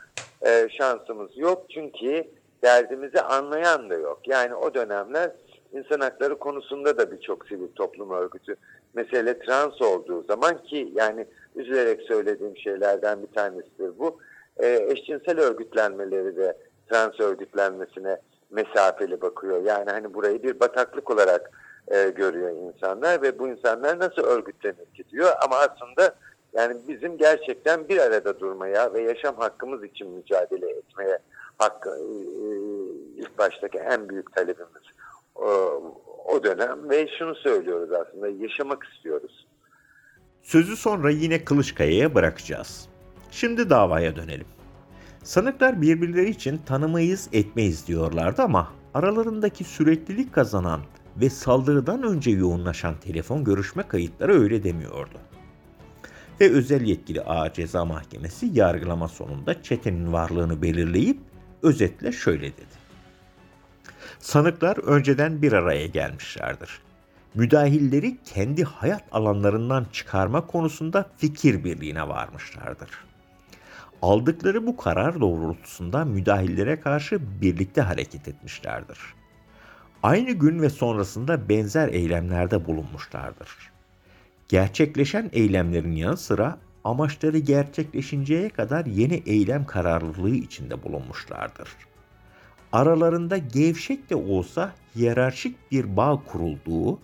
e, 0.47 0.69
şansımız 0.71 1.39
yok. 1.39 1.67
Çünkü 1.71 2.25
derdimizi 2.65 3.21
anlayan 3.21 3.91
da 3.91 3.95
yok. 3.95 4.21
Yani 4.27 4.55
o 4.55 4.75
dönemler 4.75 5.31
insan 5.73 6.01
hakları 6.01 6.39
konusunda 6.39 6.99
da 6.99 7.11
birçok 7.11 7.49
sivil 7.49 7.69
toplum 7.69 8.11
örgütü 8.11 8.57
mesele 8.95 9.39
trans 9.39 9.83
olduğu 9.83 10.23
zaman 10.23 10.63
ki 10.63 10.93
yani 10.95 11.27
üzülerek 11.57 12.01
söylediğim 12.03 12.57
şeylerden 12.57 13.23
bir 13.23 13.35
tanesidir 13.35 13.99
bu. 13.99 14.19
E, 14.57 14.87
eşcinsel 14.91 15.41
örgütlenmeleri 15.41 16.37
de 16.37 16.59
trans 16.91 17.21
örgütlenmesine 17.21 18.21
mesafeli 18.51 19.21
bakıyor. 19.21 19.63
Yani 19.63 19.91
hani 19.91 20.15
burayı 20.15 20.43
bir 20.43 20.61
bataklık 20.61 21.11
olarak 21.11 21.51
e, 21.89 22.09
görüyor 22.09 22.51
insanlar 22.51 23.23
ve 23.23 23.39
bu 23.39 23.49
insanlar 23.49 23.99
nasıl 23.99 24.23
örgütlenir 24.23 24.87
ki 24.95 25.05
diyor. 25.11 25.31
Ama 25.45 25.57
aslında 25.57 26.15
yani 26.53 26.77
bizim 26.89 27.17
gerçekten 27.19 27.89
bir 27.89 27.99
arada 27.99 28.41
durmaya 28.41 28.95
ve 28.95 29.03
yaşam 29.03 29.37
hakkımız 29.37 29.85
için 29.85 30.11
mücadele 30.11 30.71
etmeye 30.71 31.19
hakkı 31.59 31.91
e, 31.91 32.07
ilk 33.17 33.39
baştaki 33.39 33.79
en 33.79 34.09
büyük 34.09 34.35
talebimiz 34.35 34.83
o, 35.35 35.47
o 36.25 36.45
dönem 36.45 36.91
ve 36.91 37.09
şunu 37.19 37.35
söylüyoruz 37.35 37.93
aslında 37.93 38.29
yaşamak 38.29 38.85
istiyoruz. 38.85 39.47
Sözü 40.43 40.77
sonra 40.77 41.11
yine 41.11 41.45
Kılıçkaya'ya 41.45 42.15
bırakacağız. 42.15 42.89
Şimdi 43.31 43.71
davaya 43.71 44.17
dönelim. 44.17 44.47
Sanıklar 45.23 45.83
birbirleri 45.83 46.31
için 46.31 46.59
tanımayız 46.59 47.29
etmeyiz 47.33 47.87
diyorlardı 47.87 48.43
ama 48.43 48.73
aralarındaki 48.95 49.65
süreklilik 49.65 50.35
kazanan 50.35 50.81
ve 51.17 51.31
saldırıdan 51.31 52.03
önce 52.03 52.31
yoğunlaşan 52.31 52.95
telefon 53.01 53.45
görüşme 53.45 53.83
kayıtları 53.83 54.41
öyle 54.43 54.65
demiyordu. 54.65 55.19
Ve 56.41 56.51
özel 56.51 56.83
yetkili 56.83 57.23
Ağır 57.23 57.53
Ceza 57.53 57.85
Mahkemesi 57.85 58.51
yargılama 58.53 59.09
sonunda 59.09 59.63
çetenin 59.63 60.13
varlığını 60.13 60.63
belirleyip 60.63 61.19
Özetle 61.65 62.13
şöyle 62.13 62.53
dedi. 62.53 62.85
Sanıklar 64.19 64.77
önceden 64.77 65.43
bir 65.43 65.53
araya 65.53 65.87
gelmişlerdir. 65.87 66.81
Müdahilleri 67.35 68.17
kendi 68.25 68.65
hayat 68.65 69.05
alanlarından 69.13 69.87
çıkarma 69.93 70.47
konusunda 70.47 71.11
fikir 71.17 71.65
birliğine 71.65 72.09
varmışlardır. 72.09 72.91
Aldıkları 74.03 74.67
bu 74.67 74.77
karar 74.77 75.21
doğrultusunda 75.21 76.05
müdahillere 76.05 76.81
karşı 76.81 77.41
birlikte 77.41 77.81
hareket 77.81 78.29
etmişlerdir. 78.29 78.99
Aynı 80.03 80.31
gün 80.31 80.63
ve 80.63 80.71
sonrasında 80.71 81.49
benzer 81.49 81.89
eylemlerde 81.89 82.67
bulunmuşlardır. 82.67 83.71
Gerçekleşen 84.49 85.31
eylemlerin 85.33 85.93
yanı 85.93 86.17
sıra 86.17 86.59
amaçları 86.85 87.39
gerçekleşinceye 87.39 88.49
kadar 88.49 88.87
yeni 88.87 89.23
eylem 89.27 89.67
kararlılığı 89.67 90.35
içinde 90.35 90.83
bulunmuşlardır. 90.83 91.69
Aralarında 92.73 93.37
gevşek 93.37 94.11
de 94.11 94.17
olsa 94.17 94.75
hiyerarşik 94.97 95.71
bir 95.73 95.97
bağ 95.97 96.23
kurulduğu, 96.27 96.99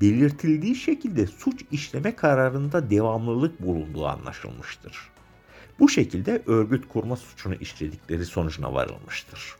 belirtildiği 0.00 0.74
şekilde 0.74 1.26
suç 1.26 1.64
işleme 1.70 2.16
kararında 2.16 2.90
devamlılık 2.90 3.62
bulunduğu 3.62 4.06
anlaşılmıştır. 4.06 5.12
Bu 5.78 5.88
şekilde 5.88 6.42
örgüt 6.46 6.88
kurma 6.88 7.16
suçunu 7.16 7.54
işledikleri 7.54 8.24
sonucuna 8.24 8.74
varılmıştır. 8.74 9.56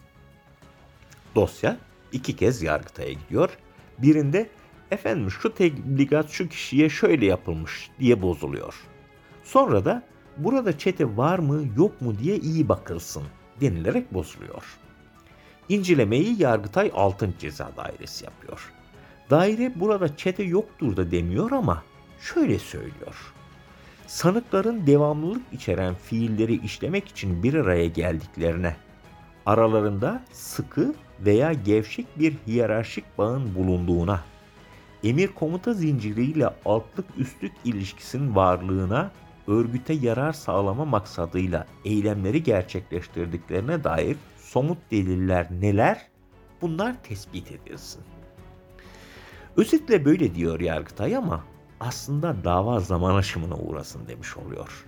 Dosya 1.35 1.77
iki 2.13 2.37
kez 2.37 2.63
Yargıtay'a 2.63 3.13
gidiyor. 3.13 3.51
Birinde 3.99 4.49
efendim 4.91 5.31
şu 5.31 5.55
tebligat 5.55 6.31
şu 6.31 6.49
kişiye 6.49 6.89
şöyle 6.89 7.27
yapılmış 7.27 7.91
diye 8.01 8.23
bozuluyor. 8.23 8.92
Sonra 9.53 9.85
da 9.85 10.03
burada 10.37 10.79
çete 10.79 11.17
var 11.17 11.39
mı 11.39 11.65
yok 11.77 12.01
mu 12.01 12.19
diye 12.19 12.37
iyi 12.37 12.69
bakılsın 12.69 13.23
denilerek 13.61 14.15
bozuluyor. 14.15 14.79
İncelemeyi 15.69 16.43
Yargıtay 16.43 16.91
6. 16.95 17.35
Ceza 17.39 17.71
Dairesi 17.77 18.25
yapıyor. 18.25 18.73
Daire 19.31 19.73
burada 19.81 20.17
çete 20.17 20.43
yoktur 20.43 20.97
da 20.97 21.11
demiyor 21.11 21.51
ama 21.51 21.83
şöyle 22.21 22.59
söylüyor. 22.59 23.35
Sanıkların 24.07 24.87
devamlılık 24.87 25.43
içeren 25.53 25.95
fiilleri 25.95 26.65
işlemek 26.65 27.09
için 27.09 27.43
bir 27.43 27.55
araya 27.55 27.87
geldiklerine, 27.87 28.77
aralarında 29.47 30.23
sıkı 30.33 30.95
veya 31.21 31.53
gevşek 31.53 32.07
bir 32.19 32.35
hiyerarşik 32.47 33.19
bağın 33.19 33.55
bulunduğuna, 33.55 34.21
emir 35.05 35.29
komuta 35.29 35.73
zinciriyle 35.73 36.49
altlık 36.65 37.07
üstlük 37.19 37.53
ilişkisinin 37.65 38.37
varlığına 38.37 39.11
örgüte 39.47 39.93
yarar 39.93 40.33
sağlama 40.33 40.85
maksadıyla 40.85 41.67
eylemleri 41.85 42.43
gerçekleştirdiklerine 42.43 43.85
dair 43.85 44.17
somut 44.39 44.79
deliller 44.91 45.49
neler? 45.61 46.07
Bunlar 46.61 47.03
tespit 47.03 47.53
edilsin. 47.53 48.03
Özetle 49.57 50.05
böyle 50.05 50.35
diyor 50.35 50.61
Yargıtay 50.61 51.17
ama 51.17 51.45
aslında 51.81 52.45
dava 52.45 52.81
zaman 52.81 53.15
aşımına 53.15 53.57
uğrasın 53.57 54.09
demiş 54.09 54.37
oluyor. 54.37 54.87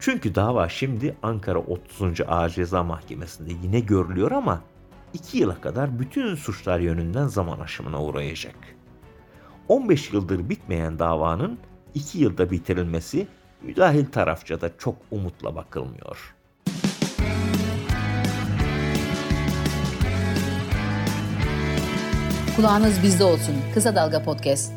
Çünkü 0.00 0.34
dava 0.34 0.68
şimdi 0.68 1.16
Ankara 1.22 1.58
30. 1.58 2.20
Ağır 2.26 2.48
Ceza 2.50 2.82
Mahkemesi'nde 2.82 3.52
yine 3.62 3.80
görülüyor 3.80 4.30
ama 4.30 4.62
2 5.14 5.38
yıla 5.38 5.60
kadar 5.60 5.98
bütün 5.98 6.34
suçlar 6.34 6.80
yönünden 6.80 7.26
zaman 7.26 7.60
aşımına 7.60 8.02
uğrayacak. 8.02 8.56
15 9.68 10.12
yıldır 10.12 10.48
bitmeyen 10.48 10.98
davanın 10.98 11.58
2 11.94 12.18
yılda 12.18 12.50
bitirilmesi 12.50 13.28
müdahil 13.62 14.06
tarafça 14.06 14.60
da 14.60 14.70
çok 14.78 14.96
umutla 15.10 15.54
bakılmıyor. 15.54 16.34
Kulağınız 22.56 23.02
bizde 23.02 23.24
olsun. 23.24 23.54
Kısa 23.74 23.94
Dalga 23.94 24.22
Podcast. 24.22 24.72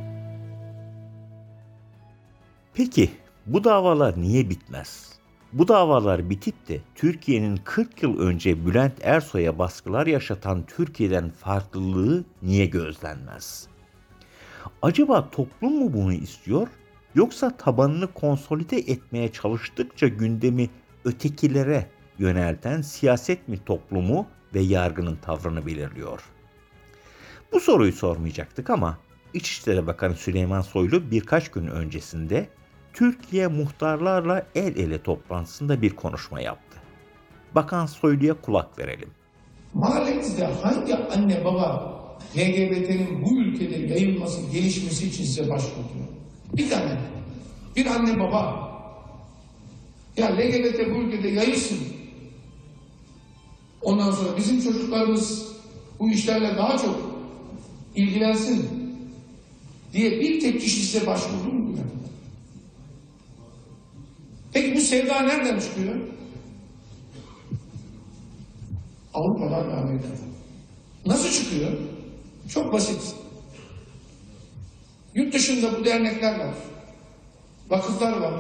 Peki 2.73 3.11
bu 3.45 3.63
davalar 3.63 4.21
niye 4.21 4.49
bitmez? 4.49 5.09
Bu 5.53 5.67
davalar 5.67 6.29
bitip 6.29 6.67
de 6.67 6.79
Türkiye'nin 6.95 7.57
40 7.57 8.03
yıl 8.03 8.19
önce 8.19 8.65
Bülent 8.65 8.93
Ersoy'a 9.01 9.59
baskılar 9.59 10.07
yaşatan 10.07 10.63
Türkiye'den 10.65 11.29
farklılığı 11.29 12.23
niye 12.41 12.65
gözlenmez? 12.65 13.67
Acaba 14.81 15.29
toplum 15.29 15.73
mu 15.73 15.93
bunu 15.93 16.13
istiyor 16.13 16.67
yoksa 17.15 17.57
tabanını 17.57 18.13
konsolide 18.13 18.77
etmeye 18.77 19.31
çalıştıkça 19.31 20.07
gündemi 20.07 20.69
ötekilere 21.05 21.87
yönelten 22.17 22.81
siyaset 22.81 23.47
mi 23.47 23.59
toplumu 23.65 24.27
ve 24.53 24.59
yargının 24.59 25.15
tavrını 25.15 25.65
belirliyor? 25.65 26.21
Bu 27.51 27.59
soruyu 27.59 27.93
sormayacaktık 27.93 28.69
ama 28.69 28.97
İçişleri 29.33 29.87
Bakanı 29.87 30.15
Süleyman 30.15 30.61
Soylu 30.61 31.11
birkaç 31.11 31.51
gün 31.51 31.67
öncesinde 31.67 32.49
Türkiye 32.93 33.47
muhtarlarla 33.47 34.45
el 34.55 34.75
ele 34.75 35.03
toplantısında 35.03 35.81
bir 35.81 35.95
konuşma 35.95 36.41
yaptı. 36.41 36.77
Bakan 37.55 37.85
Soylu'ya 37.85 38.33
kulak 38.33 38.79
verelim. 38.79 39.09
Mahallenizde 39.73 40.45
hangi 40.45 40.95
anne 40.95 41.45
baba 41.45 41.99
LGBT'nin 42.37 43.25
bu 43.25 43.37
ülkede 43.41 43.75
yayılması, 43.77 44.51
gelişmesi 44.51 45.07
için 45.07 45.23
size 45.23 45.49
başvuruyor? 45.49 46.08
Bir 46.53 46.69
tane. 46.69 46.97
Bir 47.75 47.85
anne 47.85 48.19
baba. 48.19 48.69
Ya 50.17 50.27
LGBT 50.27 50.79
bu 50.95 50.99
ülkede 50.99 51.27
yayılsın. 51.27 51.79
Ondan 53.81 54.11
sonra 54.11 54.37
bizim 54.37 54.61
çocuklarımız 54.61 55.47
bu 55.99 56.09
işlerle 56.09 56.57
daha 56.57 56.77
çok 56.77 56.99
ilgilensin 57.95 58.69
diye 59.93 60.11
bir 60.11 60.39
tek 60.39 60.61
kişi 60.61 60.81
size 60.81 61.07
başvurdu 61.07 61.53
mu? 61.53 61.77
Peki 64.53 64.75
bu 64.75 64.79
sevda 64.79 65.19
nereden 65.19 65.59
çıkıyor? 65.59 65.95
Avrupa'dan 69.13 69.67
ve 69.67 69.73
Amerika'dan. 69.73 70.29
Nasıl 71.05 71.29
çıkıyor? 71.29 71.71
Çok 72.49 72.73
basit. 72.73 73.15
Yurt 75.15 75.33
dışında 75.33 75.79
bu 75.79 75.85
dernekler 75.85 76.39
var. 76.39 76.53
Vakıflar 77.69 78.17
var. 78.17 78.33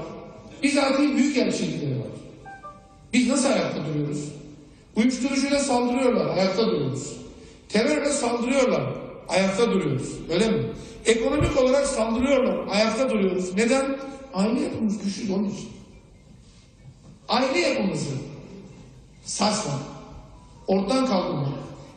Bizatihi 0.63 1.15
büyük 1.15 1.37
elçilikleri 1.37 1.99
var. 1.99 2.07
Biz 3.13 3.29
nasıl 3.29 3.49
ayakta 3.49 3.85
duruyoruz? 3.85 4.31
Uyuşturucuyla 4.95 5.59
saldırıyorlar, 5.59 6.37
ayakta 6.37 6.67
duruyoruz. 6.67 7.17
Terörle 7.69 8.09
saldırıyorlar, 8.09 8.83
ayakta 9.27 9.71
duruyoruz. 9.71 10.09
Öyle 10.29 10.49
mi? 10.49 10.63
Ekonomik 11.05 11.57
olarak 11.61 11.87
saldırıyorlar, 11.87 12.67
ayakta 12.67 13.09
duruyoruz. 13.09 13.55
Neden? 13.55 13.97
Aile 14.33 14.61
yapımız 14.61 15.03
güçlü 15.03 15.33
onun 15.33 15.49
için. 15.49 15.69
Aile 17.27 17.59
yapımızı 17.59 18.09
sarsmak, 19.23 19.79
ortadan 20.67 21.05
kaldırmak, 21.05 21.53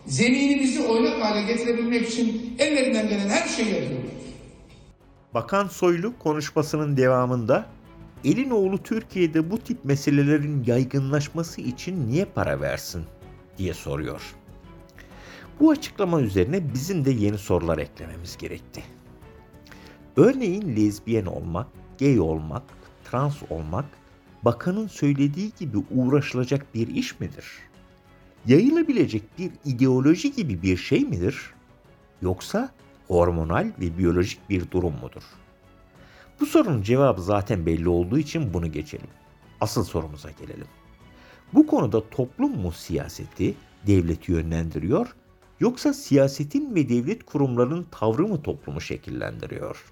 zeminimizi 0.07 0.83
oynak 0.83 1.23
hale 1.23 1.43
getirebilmek 1.43 2.09
için 2.09 2.57
ellerinden 2.59 3.09
gelen 3.09 3.29
her 3.29 3.49
şeyi 3.49 3.69
yapıyorlar. 3.69 4.13
Bakan 5.35 5.69
Soylu 5.69 6.19
konuşmasının 6.19 6.97
devamında 6.97 7.67
Elinoğlu 8.25 8.83
Türkiye'de 8.83 9.51
bu 9.51 9.59
tip 9.59 9.85
meselelerin 9.85 10.65
yaygınlaşması 10.67 11.61
için 11.61 12.09
niye 12.09 12.25
para 12.25 12.61
versin 12.61 13.05
diye 13.59 13.75
soruyor. 13.75 14.35
Bu 15.61 15.71
açıklama 15.71 16.21
üzerine 16.21 16.75
bizim 16.75 17.05
de 17.05 17.11
yeni 17.11 17.39
sorular 17.39 17.79
eklememiz 17.79 18.37
gerekti. 18.37 18.83
Örneğin 20.17 20.77
lezbiyen 20.77 21.27
olmak, 21.27 21.67
gay 21.99 22.21
olmak, 22.21 22.63
trans 23.05 23.37
olmak 23.51 23.85
bakanın 24.43 24.87
söylediği 24.89 25.53
gibi 25.59 25.79
uğraşılacak 25.91 26.75
bir 26.75 26.89
iş 26.89 27.21
midir? 27.21 27.47
Yayılabilecek 28.47 29.23
bir 29.39 29.51
ideoloji 29.65 30.33
gibi 30.33 30.63
bir 30.63 30.77
şey 30.77 31.01
midir? 31.01 31.55
Yoksa 32.23 32.71
hormonal 33.13 33.73
ve 33.81 33.99
biyolojik 33.99 34.51
bir 34.51 34.71
durum 34.71 34.95
mudur? 35.03 35.23
Bu 36.41 36.47
sorunun 36.47 36.83
cevabı 36.83 37.23
zaten 37.23 37.67
belli 37.67 37.89
olduğu 37.89 38.19
için 38.19 38.55
bunu 38.55 38.73
geçelim. 38.73 39.09
Asıl 39.61 39.85
sorumuza 39.85 40.31
gelelim. 40.31 40.67
Bu 41.53 41.67
konuda 41.67 42.09
toplum 42.11 42.61
mu 42.61 42.73
siyaseti, 42.73 43.55
devleti 43.87 44.33
yönlendiriyor 44.33 45.15
yoksa 45.61 45.93
siyasetin 45.93 46.75
ve 46.75 46.89
devlet 46.89 47.27
kurumlarının 47.27 47.87
tavrı 47.91 48.29
mı 48.29 48.43
toplumu 48.43 48.81
şekillendiriyor? 48.81 49.85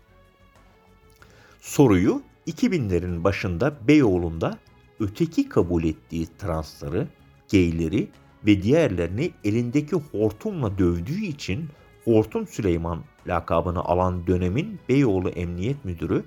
Soruyu 1.60 2.22
2000'lerin 2.46 3.24
başında 3.24 3.88
Beyoğlu'nda 3.88 4.58
öteki 5.00 5.48
kabul 5.48 5.84
ettiği 5.84 6.26
transları, 6.38 7.08
geyleri 7.48 8.08
ve 8.46 8.62
diğerlerini 8.62 9.30
elindeki 9.44 9.96
hortumla 9.96 10.78
dövdüğü 10.78 11.24
için 11.24 11.68
Hortum 12.04 12.46
Süleyman 12.46 13.04
lakabını 13.26 13.80
alan 13.80 14.26
dönemin 14.26 14.80
Beyoğlu 14.88 15.28
Emniyet 15.28 15.84
Müdürü 15.84 16.24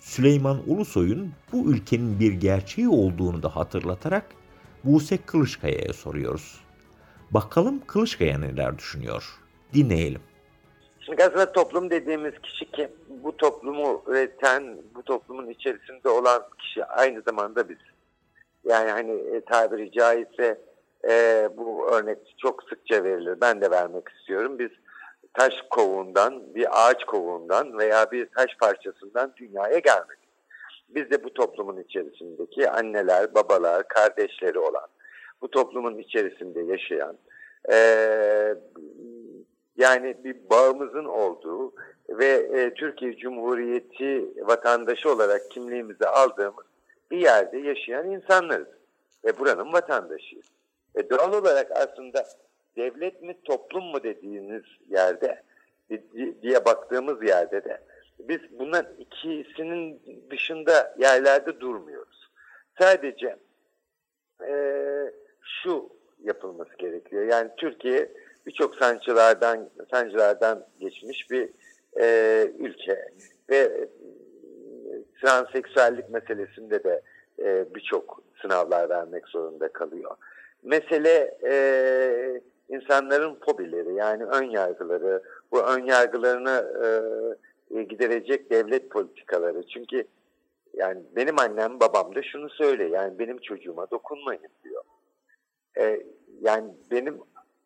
Süleyman 0.00 0.58
Ulusoy'un 0.66 1.32
bu 1.52 1.72
ülkenin 1.72 2.20
bir 2.20 2.32
gerçeği 2.32 2.88
olduğunu 2.88 3.42
da 3.42 3.56
hatırlatarak 3.56 4.24
Buse 4.84 5.18
Kılıçkaya'ya 5.26 5.92
soruyoruz. 5.92 6.60
Bakalım 7.30 7.82
Kılıçkaya 7.86 8.38
neler 8.38 8.78
düşünüyor? 8.78 9.24
Dinleyelim. 9.74 10.20
Şimdi 11.00 11.24
aslında 11.24 11.52
toplum 11.52 11.90
dediğimiz 11.90 12.32
kişi 12.42 12.70
kim? 12.70 12.88
Bu 13.08 13.36
toplumu 13.36 14.02
üreten, 14.06 14.76
bu 14.94 15.02
toplumun 15.02 15.50
içerisinde 15.50 16.08
olan 16.08 16.42
kişi 16.58 16.84
aynı 16.84 17.22
zamanda 17.22 17.68
biz. 17.68 17.78
Yani 18.64 18.90
hani 18.90 19.10
e, 19.10 19.40
tabiri 19.40 19.92
caizse 19.92 20.60
e, 21.08 21.48
bu 21.56 21.88
örnek 21.88 22.18
çok 22.38 22.62
sıkça 22.62 23.04
verilir. 23.04 23.38
Ben 23.40 23.60
de 23.60 23.70
vermek 23.70 24.08
istiyorum. 24.08 24.58
Biz 24.58 24.70
taş 25.34 25.54
kovuğundan, 25.70 26.54
bir 26.54 26.66
ağaç 26.70 27.04
kovuğundan 27.04 27.78
veya 27.78 28.10
bir 28.10 28.26
taş 28.26 28.56
parçasından 28.60 29.32
dünyaya 29.36 29.78
gelmedik. 29.78 30.28
Biz 30.88 31.10
de 31.10 31.24
bu 31.24 31.34
toplumun 31.34 31.80
içerisindeki 31.80 32.70
anneler, 32.70 33.34
babalar, 33.34 33.88
kardeşleri 33.88 34.58
olan, 34.58 34.86
bu 35.40 35.50
toplumun 35.50 35.98
içerisinde 35.98 36.60
yaşayan, 36.60 37.18
e, 37.72 37.76
yani 39.76 40.16
bir 40.24 40.36
bağımızın 40.50 41.04
olduğu 41.04 41.72
ve 42.08 42.26
e, 42.26 42.74
Türkiye 42.74 43.16
Cumhuriyeti 43.16 44.24
vatandaşı 44.36 45.12
olarak 45.12 45.50
kimliğimizi 45.50 46.06
aldığımız 46.06 46.64
bir 47.10 47.18
yerde 47.18 47.58
yaşayan 47.58 48.10
insanlarız. 48.10 48.68
Ve 49.24 49.38
buranın 49.38 49.72
vatandaşıyız. 49.72 50.46
E 50.94 51.10
doğal 51.10 51.32
olarak 51.32 51.70
aslında 51.70 52.24
devlet 52.76 53.22
mi 53.22 53.36
toplum 53.44 53.84
mu 53.84 54.02
dediğiniz 54.02 54.62
yerde 54.88 55.42
diye 56.42 56.64
baktığımız 56.64 57.22
yerde 57.22 57.64
de 57.64 57.80
biz 58.18 58.40
bunların 58.58 58.96
ikisinin 58.98 60.02
dışında 60.30 60.94
yerlerde 60.98 61.60
durmuyoruz. 61.60 62.30
Sadece 62.78 63.36
e, 64.48 64.54
şu 65.62 65.90
yapılması 66.22 66.76
gerekiyor. 66.78 67.22
Yani 67.22 67.50
Türkiye 67.56 68.12
birçok 68.46 68.74
sancılardan 68.74 69.70
sancılardan 69.90 70.66
geçmiş 70.80 71.30
bir 71.30 71.48
e, 72.00 72.06
ülke 72.58 73.08
ve 73.50 73.56
e, 73.56 73.88
transseksüellik 75.20 76.10
meselesinde 76.10 76.84
de 76.84 77.02
e, 77.38 77.74
birçok 77.74 78.22
sınavlar 78.42 78.88
vermek 78.88 79.28
zorunda 79.28 79.68
kalıyor. 79.68 80.16
Mesele 80.62 81.38
e, 81.44 81.54
insanların 82.68 83.34
fobileri 83.34 83.94
yani 83.94 84.24
ön 84.24 84.50
yargıları, 84.50 85.22
bu 85.52 85.62
ön 85.62 85.84
yargılarını 85.84 86.64
e, 87.70 87.82
giderecek 87.82 88.50
devlet 88.50 88.90
politikaları. 88.90 89.66
Çünkü 89.66 90.04
yani 90.74 91.02
benim 91.16 91.38
annem 91.38 91.80
babam 91.80 92.14
da 92.14 92.22
şunu 92.22 92.50
söyle 92.50 92.84
yani 92.84 93.18
benim 93.18 93.38
çocuğuma 93.38 93.90
dokunmayın 93.90 94.42
diyor. 94.64 94.82
E, 95.78 96.02
yani 96.40 96.70
benim 96.90 97.20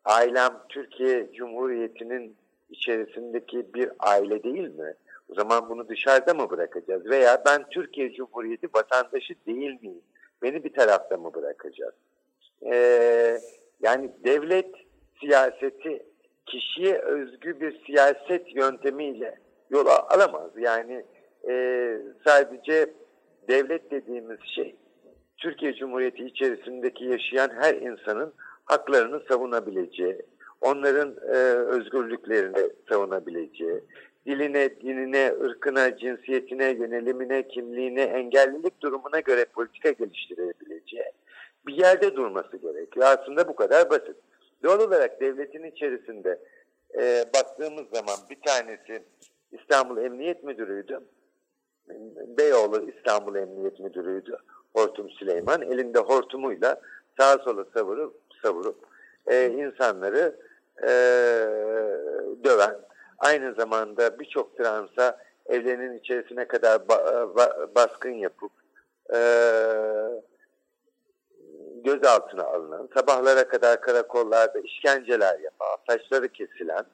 ailem 0.05 0.53
Türkiye 0.69 1.33
Cumhuriyeti'nin 1.33 2.37
içerisindeki 2.71 3.75
bir 3.75 3.91
aile 3.99 4.43
değil 4.43 4.69
mi? 4.69 4.95
O 5.29 5.35
zaman 5.35 5.69
bunu 5.69 5.89
dışarıda 5.89 6.35
mı 6.35 6.51
bırakacağız? 6.51 7.07
Veya 7.07 7.43
ben 7.47 7.69
Türkiye 7.71 8.13
Cumhuriyeti 8.13 8.69
vatandaşı 8.75 9.35
değil 9.47 9.83
miyim? 9.83 10.03
Beni 10.43 10.65
bir 10.65 10.73
tarafta 10.73 11.17
mı 11.17 11.35
bırakacağız? 11.35 11.95
Ee, 12.63 13.39
yani 13.83 14.11
devlet 14.25 14.75
siyaseti 15.21 16.03
kişiye 16.47 16.99
özgü 16.99 17.61
bir 17.61 17.85
siyaset 17.87 18.57
yöntemiyle 18.57 19.39
yola 19.71 20.09
alamaz. 20.09 20.51
Yani 20.59 21.05
e, 21.49 21.53
sadece 22.27 22.91
devlet 23.49 23.91
dediğimiz 23.91 24.39
şey 24.55 24.77
Türkiye 25.39 25.75
Cumhuriyeti 25.75 26.25
içerisindeki 26.25 27.05
yaşayan 27.05 27.51
her 27.61 27.75
insanın 27.75 28.33
haklarını 28.65 29.21
savunabileceği, 29.29 30.23
onların 30.61 31.17
e, 31.29 31.37
özgürlüklerini 31.47 32.71
savunabileceği, 32.89 33.81
diline, 34.27 34.81
dinine, 34.81 35.33
ırkına, 35.45 35.97
cinsiyetine, 35.97 36.71
yönelimine, 36.71 37.49
kimliğine, 37.49 38.03
engellilik 38.03 38.81
durumuna 38.81 39.21
göre 39.21 39.45
politika 39.45 39.91
geliştirebileceği 39.91 41.13
bir 41.67 41.75
yerde 41.75 42.17
durması 42.17 42.57
gerekiyor. 42.57 43.07
Aslında 43.07 43.49
bu 43.49 43.57
kadar 43.57 43.91
basit. 43.91 44.17
Doğal 44.63 44.81
olarak 44.81 45.21
devletin 45.21 45.63
içerisinde 45.63 46.39
e, 46.99 47.25
baktığımız 47.35 47.87
zaman 47.95 48.17
bir 48.31 48.41
tanesi 48.41 49.03
İstanbul 49.53 49.99
Emniyet 49.99 50.45
Müdürü'ydü. 50.45 51.01
Beyoğlu 52.39 52.91
İstanbul 52.91 53.37
Emniyet 53.37 53.81
Müdürü'ydü. 53.81 54.37
Hortum 54.73 55.11
Süleyman 55.11 55.63
elinde 55.63 55.99
hortumuyla 55.99 56.81
sağa 57.19 57.39
sola 57.39 57.65
savurup 57.75 58.21
savurup 58.43 58.77
e, 59.27 59.47
insanları 59.47 60.37
e, 60.83 60.89
döven, 62.45 62.77
aynı 63.19 63.55
zamanda 63.55 64.19
birçok 64.19 64.57
transa 64.57 65.19
evlerinin 65.47 65.99
içerisine 65.99 66.45
kadar 66.45 66.89
ba, 66.89 67.29
ba, 67.37 67.69
baskın 67.75 68.15
yapıp 68.15 68.53
e, 69.15 69.19
gözaltına 71.89 72.45
alınan, 72.45 72.89
sabahlara 72.95 73.49
kadar 73.49 73.81
karakollarda 73.81 74.59
işkenceler 74.61 75.41
yapan, 75.41 75.77
saçları 75.89 76.29
kesilen, 76.29 76.85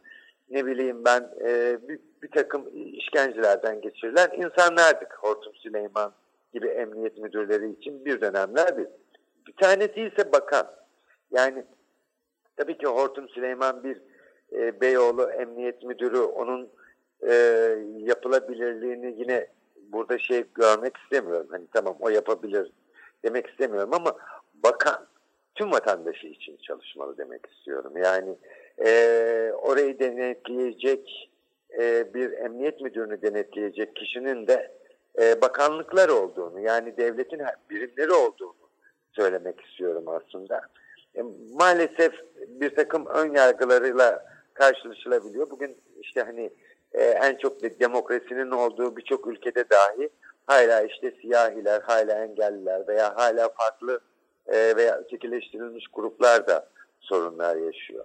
ne 0.50 0.66
bileyim 0.66 1.04
ben 1.04 1.30
e, 1.44 1.78
bir, 1.88 1.98
bir 2.22 2.30
takım 2.30 2.64
işkencelerden 2.74 3.80
geçirilen 3.80 4.28
insanlardık. 4.36 5.18
Hortum 5.20 5.54
Süleyman 5.54 6.12
gibi 6.52 6.66
emniyet 6.66 7.18
müdürleri 7.18 7.70
için 7.70 8.04
bir 8.04 8.20
dönemler 8.20 8.78
bir. 8.78 8.86
Bir 9.46 9.52
tanesi 9.52 10.00
ise 10.00 10.32
bakan. 10.32 10.66
Yani 11.30 11.64
tabii 12.56 12.78
ki 12.78 12.86
Hortum 12.86 13.28
Süleyman 13.28 13.84
bir 13.84 14.00
e, 14.52 14.80
Beyoğlu 14.80 15.30
Emniyet 15.30 15.82
Müdürü 15.82 16.18
onun 16.18 16.68
e, 17.28 17.32
yapılabilirliğini 17.98 19.14
yine 19.20 19.46
burada 19.92 20.18
şey 20.18 20.44
görmek 20.54 20.96
istemiyorum. 20.96 21.46
Hani 21.50 21.64
tamam 21.72 21.96
o 22.00 22.08
yapabilir 22.08 22.72
demek 23.24 23.46
istemiyorum 23.46 23.90
ama 23.92 24.16
bakan 24.64 25.06
tüm 25.54 25.72
vatandaşı 25.72 26.26
için 26.26 26.56
çalışmalı 26.56 27.18
demek 27.18 27.46
istiyorum. 27.46 27.92
Yani 27.96 28.36
e, 28.84 28.88
orayı 29.62 29.98
denetleyecek 29.98 31.30
e, 31.78 32.14
bir 32.14 32.32
emniyet 32.32 32.80
müdürünü 32.80 33.22
denetleyecek 33.22 33.96
kişinin 33.96 34.46
de 34.46 34.72
e, 35.20 35.40
bakanlıklar 35.40 36.08
olduğunu 36.08 36.60
yani 36.60 36.96
devletin 36.96 37.40
birimleri 37.70 38.12
olduğunu 38.12 38.54
söylemek 39.12 39.60
istiyorum 39.60 40.04
aslında. 40.08 40.60
E, 41.16 41.22
maalesef 41.52 42.12
bir 42.48 42.74
takım 42.74 43.06
ön 43.06 43.34
yargılarıyla 43.34 44.24
karşılaşılabiliyor. 44.54 45.50
Bugün 45.50 45.76
işte 46.00 46.22
hani 46.22 46.50
e, 46.92 47.02
en 47.04 47.36
çok 47.36 47.80
demokrasinin 47.80 48.50
olduğu 48.50 48.96
birçok 48.96 49.26
ülkede 49.26 49.70
dahi 49.70 50.10
hala 50.46 50.80
işte 50.82 51.14
siyahiler, 51.20 51.80
hala 51.80 52.24
engelliler 52.24 52.88
veya 52.88 53.16
hala 53.16 53.48
farklı 53.48 54.00
e, 54.46 54.76
veya 54.76 54.98
ötekileştirilmiş 54.98 55.86
gruplar 55.92 56.46
da 56.46 56.68
sorunlar 57.00 57.56
yaşıyor. 57.56 58.04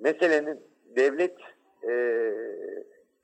Meselenin 0.00 0.60
devlet 0.96 1.36
e, 1.88 2.32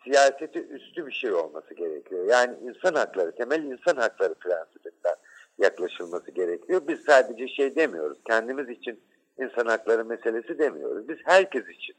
siyaseti 0.04 0.58
üstü 0.58 1.06
bir 1.06 1.12
şey 1.12 1.32
olması 1.32 1.74
gerekiyor. 1.74 2.26
Yani 2.28 2.56
insan 2.62 2.94
hakları, 2.94 3.32
temel 3.32 3.62
insan 3.62 3.96
hakları 3.96 4.34
prensibinden 4.34 5.16
yaklaşılması 5.58 6.30
gerekiyor. 6.30 6.82
Biz 6.88 7.00
sadece 7.00 7.48
şey 7.48 7.76
demiyoruz, 7.76 8.18
kendimiz 8.26 8.68
için 8.68 9.00
insan 9.38 9.66
hakları 9.66 10.04
meselesi 10.04 10.58
demiyoruz. 10.58 11.08
Biz 11.08 11.18
herkes 11.24 11.68
için 11.68 11.96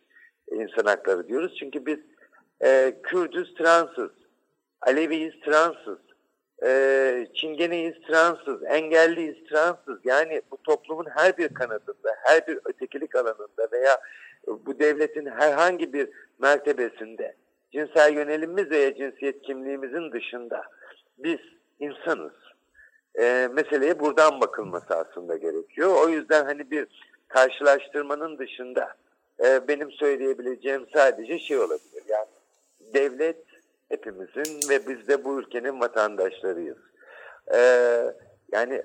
insan 0.51 0.85
hakları 0.85 1.27
diyoruz. 1.27 1.55
Çünkü 1.59 1.85
biz 1.85 1.99
e, 2.61 2.95
Kürdüz, 3.03 3.53
transız, 3.53 4.11
Aleviyiz, 4.81 5.33
transız, 5.45 5.99
e, 6.65 7.27
Çingeneyiz, 7.33 7.95
transız, 8.07 8.63
engelliyiz, 8.63 9.35
transız. 9.49 9.99
Yani 10.03 10.41
bu 10.51 10.57
toplumun 10.63 11.05
her 11.15 11.37
bir 11.37 11.47
kanadında, 11.47 12.15
her 12.23 12.47
bir 12.47 12.59
ötekilik 12.65 13.15
alanında 13.15 13.67
veya 13.71 14.01
bu 14.47 14.79
devletin 14.79 15.25
herhangi 15.25 15.93
bir 15.93 16.09
mertebesinde 16.39 17.35
cinsel 17.71 18.13
yönelimimiz 18.13 18.71
veya 18.71 18.95
cinsiyet 18.95 19.41
kimliğimizin 19.41 20.11
dışında 20.11 20.63
biz 21.17 21.39
insanız. 21.79 22.33
E, 23.19 23.49
meseleye 23.53 23.99
buradan 23.99 24.41
bakılması 24.41 24.95
aslında 24.95 25.37
gerekiyor. 25.37 25.95
O 26.05 26.09
yüzden 26.09 26.45
hani 26.45 26.71
bir 26.71 26.87
karşılaştırmanın 27.27 28.37
dışında 28.37 28.95
e, 29.45 29.67
benim 29.67 29.91
söyleyebileceğim 29.91 30.87
sadece 30.93 31.39
şey 31.39 31.57
olabilir. 31.57 32.03
Yani 32.07 32.27
devlet 32.93 33.48
hepimizin 33.89 34.69
ve 34.69 34.87
biz 34.87 35.07
de 35.07 35.25
bu 35.25 35.39
ülkenin 35.39 35.79
vatandaşlarıyız. 35.79 36.77
E, 37.55 37.59
yani 38.53 38.83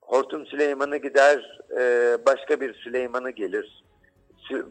Hortum 0.00 0.46
Süleyman'ı 0.46 0.96
gider, 0.96 1.60
e, 1.78 2.16
başka 2.26 2.60
bir 2.60 2.74
Süleyman'ı 2.74 3.30
gelir. 3.30 3.84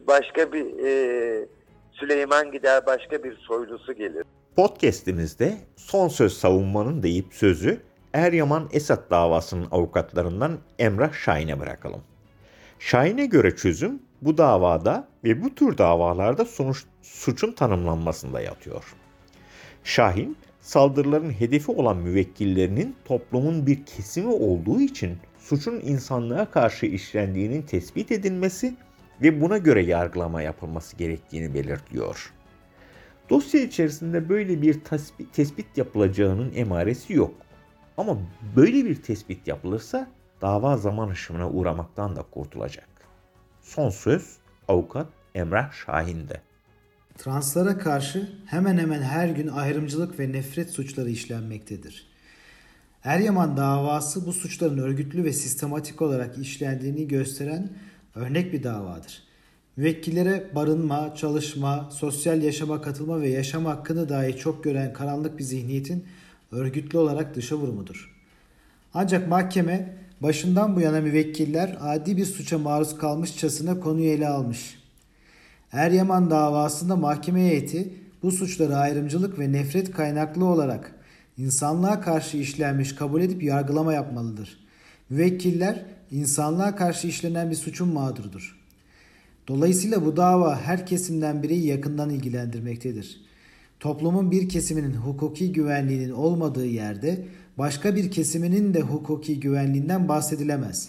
Başka 0.06 0.52
bir 0.52 0.84
e, 0.84 1.48
Süleyman 1.92 2.52
gider, 2.52 2.86
başka 2.86 3.24
bir 3.24 3.36
soylusu 3.36 3.92
gelir. 3.92 4.24
Podcast'imizde 4.56 5.54
son 5.76 6.08
söz 6.08 6.32
savunmanın 6.32 7.02
deyip 7.02 7.34
sözü 7.34 7.80
Eryaman 8.12 8.68
Esat 8.72 9.10
davasının 9.10 9.68
avukatlarından 9.70 10.58
Emrah 10.78 11.12
Şahin'e 11.12 11.60
bırakalım. 11.60 12.02
Şahin'e 12.78 13.26
göre 13.26 13.56
çözüm 13.56 14.02
bu 14.22 14.38
davada 14.38 15.08
ve 15.24 15.42
bu 15.42 15.54
tür 15.54 15.78
davalarda 15.78 16.44
sonuç, 16.44 16.84
suçun 17.02 17.52
tanımlanmasında 17.52 18.40
yatıyor. 18.40 18.94
Şahin, 19.84 20.36
saldırıların 20.60 21.30
hedefi 21.30 21.72
olan 21.72 21.96
müvekkillerinin 21.96 22.96
toplumun 23.04 23.66
bir 23.66 23.84
kesimi 23.86 24.32
olduğu 24.32 24.80
için 24.80 25.18
suçun 25.38 25.80
insanlığa 25.80 26.50
karşı 26.50 26.86
işlendiğinin 26.86 27.62
tespit 27.62 28.12
edilmesi 28.12 28.74
ve 29.22 29.40
buna 29.40 29.58
göre 29.58 29.82
yargılama 29.82 30.42
yapılması 30.42 30.96
gerektiğini 30.96 31.54
belirtiyor. 31.54 32.32
Dosya 33.30 33.60
içerisinde 33.60 34.28
böyle 34.28 34.62
bir 34.62 34.80
tespit, 34.80 35.34
tespit 35.34 35.78
yapılacağının 35.78 36.52
emaresi 36.54 37.12
yok. 37.12 37.34
Ama 37.96 38.18
böyle 38.56 38.84
bir 38.84 39.02
tespit 39.02 39.48
yapılırsa 39.48 40.10
dava 40.42 40.76
zaman 40.76 41.08
aşımına 41.08 41.50
uğramaktan 41.50 42.16
da 42.16 42.22
kurtulacak. 42.22 42.88
Son 43.62 43.90
söz 43.90 44.36
avukat 44.68 45.06
Emrah 45.34 45.72
Şahin'de. 45.72 46.40
Translara 47.20 47.78
karşı 47.78 48.28
hemen 48.46 48.78
hemen 48.78 49.02
her 49.02 49.28
gün 49.28 49.48
ayrımcılık 49.48 50.18
ve 50.18 50.32
nefret 50.32 50.70
suçları 50.70 51.10
işlenmektedir. 51.10 52.06
Eryaman 53.04 53.56
davası 53.56 54.26
bu 54.26 54.32
suçların 54.32 54.78
örgütlü 54.78 55.24
ve 55.24 55.32
sistematik 55.32 56.02
olarak 56.02 56.38
işlendiğini 56.38 57.08
gösteren 57.08 57.70
örnek 58.14 58.52
bir 58.52 58.62
davadır. 58.62 59.22
Müvekkillere 59.76 60.50
barınma, 60.54 61.14
çalışma, 61.14 61.90
sosyal 61.92 62.42
yaşama 62.42 62.82
katılma 62.82 63.20
ve 63.20 63.28
yaşam 63.28 63.64
hakkını 63.64 64.08
dahi 64.08 64.36
çok 64.36 64.64
gören 64.64 64.92
karanlık 64.92 65.38
bir 65.38 65.44
zihniyetin 65.44 66.04
örgütlü 66.52 66.98
olarak 66.98 67.34
dışa 67.34 67.56
vurumudur. 67.56 68.16
Ancak 68.94 69.28
mahkeme 69.28 69.96
başından 70.20 70.76
bu 70.76 70.80
yana 70.80 71.00
müvekkiller 71.00 71.76
adi 71.80 72.16
bir 72.16 72.26
suça 72.26 72.58
maruz 72.58 72.98
kalmışçasına 72.98 73.80
konuyu 73.80 74.10
ele 74.10 74.28
almış. 74.28 74.79
Eryaman 75.72 76.30
davasında 76.30 76.96
mahkeme 76.96 77.40
heyeti 77.40 77.94
bu 78.22 78.32
suçları 78.32 78.76
ayrımcılık 78.76 79.38
ve 79.38 79.52
nefret 79.52 79.90
kaynaklı 79.90 80.44
olarak 80.44 80.94
insanlığa 81.36 82.00
karşı 82.00 82.36
işlenmiş 82.36 82.94
kabul 82.94 83.22
edip 83.22 83.42
yargılama 83.42 83.92
yapmalıdır. 83.92 84.58
Müvekkiller 85.10 85.84
insanlığa 86.10 86.76
karşı 86.76 87.08
işlenen 87.08 87.50
bir 87.50 87.56
suçun 87.56 87.88
mağdurudur. 87.88 88.60
Dolayısıyla 89.48 90.04
bu 90.04 90.16
dava 90.16 90.60
her 90.60 90.86
kesimden 90.86 91.42
biri 91.42 91.58
yakından 91.58 92.10
ilgilendirmektedir. 92.10 93.20
Toplumun 93.80 94.30
bir 94.30 94.48
kesiminin 94.48 94.94
hukuki 94.94 95.52
güvenliğinin 95.52 96.10
olmadığı 96.10 96.66
yerde 96.66 97.26
başka 97.58 97.96
bir 97.96 98.10
kesiminin 98.10 98.74
de 98.74 98.80
hukuki 98.80 99.40
güvenliğinden 99.40 100.08
bahsedilemez. 100.08 100.88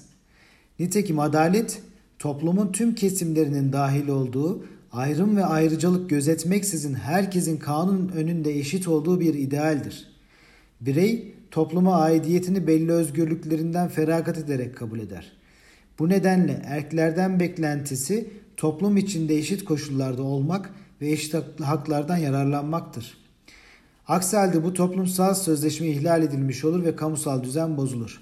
Nitekim 0.80 1.20
adalet 1.20 1.82
toplumun 2.22 2.72
tüm 2.72 2.96
kesimlerinin 2.96 3.74
dahil 3.74 4.08
olduğu 4.08 4.66
ayrım 4.92 5.38
ve 5.38 5.46
ayrıcalık 5.46 6.10
gözetmeksizin 6.10 6.94
herkesin 6.94 7.58
kanun 7.58 8.10
önünde 8.10 8.60
eşit 8.60 8.88
olduğu 8.88 9.20
bir 9.20 9.34
idealdir. 9.34 10.08
Birey 10.82 11.34
topluma 11.52 11.96
aidiyetini 11.96 12.68
belli 12.68 12.92
özgürlüklerinden 12.92 13.88
feragat 13.88 14.38
ederek 14.38 14.78
kabul 14.78 15.00
eder. 15.00 15.32
Bu 16.00 16.10
nedenle 16.10 16.62
erklerden 16.66 17.40
beklentisi 17.40 18.30
toplum 18.58 18.98
içinde 18.98 19.36
eşit 19.36 19.66
koşullarda 19.66 20.24
olmak 20.24 20.74
ve 21.02 21.12
eşit 21.12 21.36
haklardan 21.62 22.18
yararlanmaktır. 22.18 23.18
Aksi 24.08 24.38
halde 24.38 24.64
bu 24.64 24.74
toplumsal 24.74 25.34
sözleşme 25.34 25.88
ihlal 25.88 26.24
edilmiş 26.24 26.66
olur 26.66 26.84
ve 26.84 26.96
kamusal 26.96 27.44
düzen 27.44 27.78
bozulur. 27.78 28.22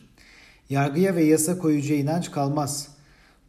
Yargıya 0.70 1.16
ve 1.16 1.24
yasa 1.24 1.58
koyucuya 1.58 2.00
inanç 2.00 2.32
kalmaz. 2.32 2.99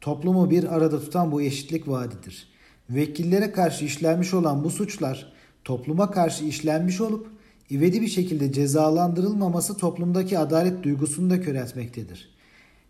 Toplumu 0.00 0.50
bir 0.50 0.76
arada 0.76 1.00
tutan 1.00 1.32
bu 1.32 1.42
eşitlik 1.42 1.88
vaadidir. 1.88 2.48
Vekillere 2.90 3.52
karşı 3.52 3.84
işlenmiş 3.84 4.34
olan 4.34 4.64
bu 4.64 4.70
suçlar 4.70 5.32
topluma 5.64 6.10
karşı 6.10 6.44
işlenmiş 6.44 7.00
olup 7.00 7.26
ivedi 7.70 8.00
bir 8.00 8.08
şekilde 8.08 8.52
cezalandırılmaması 8.52 9.76
toplumdaki 9.76 10.38
adalet 10.38 10.82
duygusunu 10.82 11.30
da 11.30 11.40
köreltmektedir. 11.40 12.28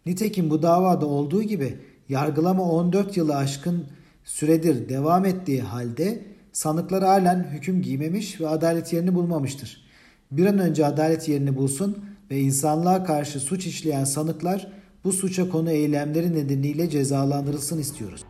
Nitekim 0.06 0.50
bu 0.50 0.62
davada 0.62 1.06
olduğu 1.06 1.42
gibi 1.42 1.78
yargılama 2.08 2.62
14 2.62 3.16
yılı 3.16 3.36
aşkın 3.36 3.86
süredir 4.24 4.88
devam 4.88 5.24
ettiği 5.24 5.62
halde 5.62 6.24
sanıklar 6.52 7.04
halen 7.04 7.48
hüküm 7.52 7.82
giymemiş 7.82 8.40
ve 8.40 8.48
adalet 8.48 8.92
yerini 8.92 9.14
bulmamıştır. 9.14 9.84
Bir 10.30 10.46
an 10.46 10.58
önce 10.58 10.86
adalet 10.86 11.28
yerini 11.28 11.56
bulsun 11.56 12.04
ve 12.30 12.40
insanlığa 12.40 13.04
karşı 13.04 13.40
suç 13.40 13.66
işleyen 13.66 14.04
sanıklar 14.04 14.79
bu 15.04 15.12
suça 15.12 15.48
konu 15.48 15.70
eylemleri 15.70 16.34
nedeniyle 16.34 16.90
cezalandırılsın 16.90 17.78
istiyoruz. 17.78 18.24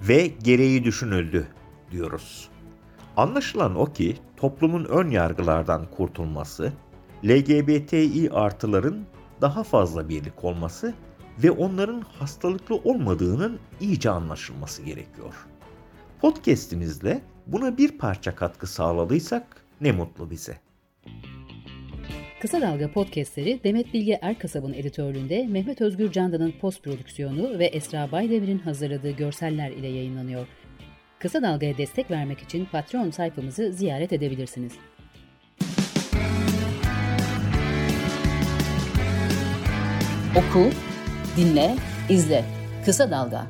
Ve 0.00 0.26
gereği 0.26 0.84
düşünüldü 0.84 1.48
diyoruz. 1.90 2.48
Anlaşılan 3.16 3.76
o 3.76 3.92
ki 3.92 4.16
toplumun 4.36 4.84
ön 4.84 5.10
yargılardan 5.10 5.86
kurtulması, 5.96 6.72
LGBTİ 7.24 8.30
artıların 8.32 9.06
daha 9.40 9.64
fazla 9.64 10.08
birlik 10.08 10.44
olması 10.44 10.94
ve 11.42 11.50
onların 11.50 12.00
hastalıklı 12.00 12.76
olmadığının 12.76 13.58
iyice 13.80 14.10
anlaşılması 14.10 14.82
gerekiyor. 14.82 15.34
Podcast'imizle 16.20 17.22
buna 17.46 17.78
bir 17.78 17.98
parça 17.98 18.34
katkı 18.34 18.66
sağladıysak 18.66 19.64
ne 19.80 19.92
mutlu 19.92 20.30
bize. 20.30 20.63
Kısa 22.44 22.60
Dalga 22.60 22.92
podcastleri 22.92 23.60
Demet 23.64 23.94
Bilge 23.94 24.18
Erkasab'ın 24.22 24.72
editörlüğünde 24.72 25.46
Mehmet 25.46 25.80
Özgür 25.80 26.12
Candan'ın 26.12 26.52
post 26.60 26.82
prodüksiyonu 26.82 27.58
ve 27.58 27.66
Esra 27.66 28.12
Baydemir'in 28.12 28.58
hazırladığı 28.58 29.10
görseller 29.10 29.70
ile 29.70 29.86
yayınlanıyor. 29.86 30.46
Kısa 31.18 31.42
Dalga'ya 31.42 31.78
destek 31.78 32.10
vermek 32.10 32.38
için 32.38 32.64
Patreon 32.72 33.10
sayfamızı 33.10 33.72
ziyaret 33.72 34.12
edebilirsiniz. 34.12 34.72
Oku, 40.36 40.70
dinle, 41.36 41.74
izle. 42.08 42.44
Kısa 42.84 43.10
Dalga. 43.10 43.46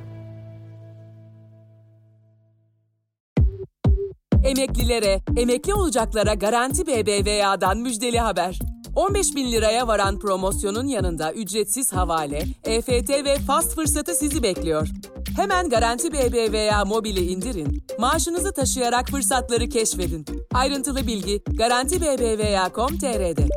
Emeklilere, 4.45 5.21
emekli 5.37 5.75
olacaklara 5.75 6.35
Garanti 6.35 6.87
BBVA'dan 6.87 7.79
müjdeli 7.79 8.19
haber. 8.19 8.74
15 8.97 9.37
bin 9.37 9.53
liraya 9.53 9.89
varan 9.89 10.19
promosyonun 10.19 10.87
yanında 10.87 11.33
ücretsiz 11.33 11.93
havale, 11.93 12.43
EFT 12.65 13.11
ve 13.11 13.39
fast 13.39 13.75
fırsatı 13.75 14.15
sizi 14.15 14.43
bekliyor. 14.43 14.89
Hemen 15.37 15.69
Garanti 15.69 16.13
BBVA 16.13 16.85
mobili 16.85 17.21
indirin, 17.21 17.85
maaşınızı 17.99 18.53
taşıyarak 18.53 19.09
fırsatları 19.09 19.69
keşfedin. 19.69 20.25
Ayrıntılı 20.55 21.07
bilgi 21.07 21.43
Garanti 21.59 22.01
BBVA.com.tr'de. 22.01 23.49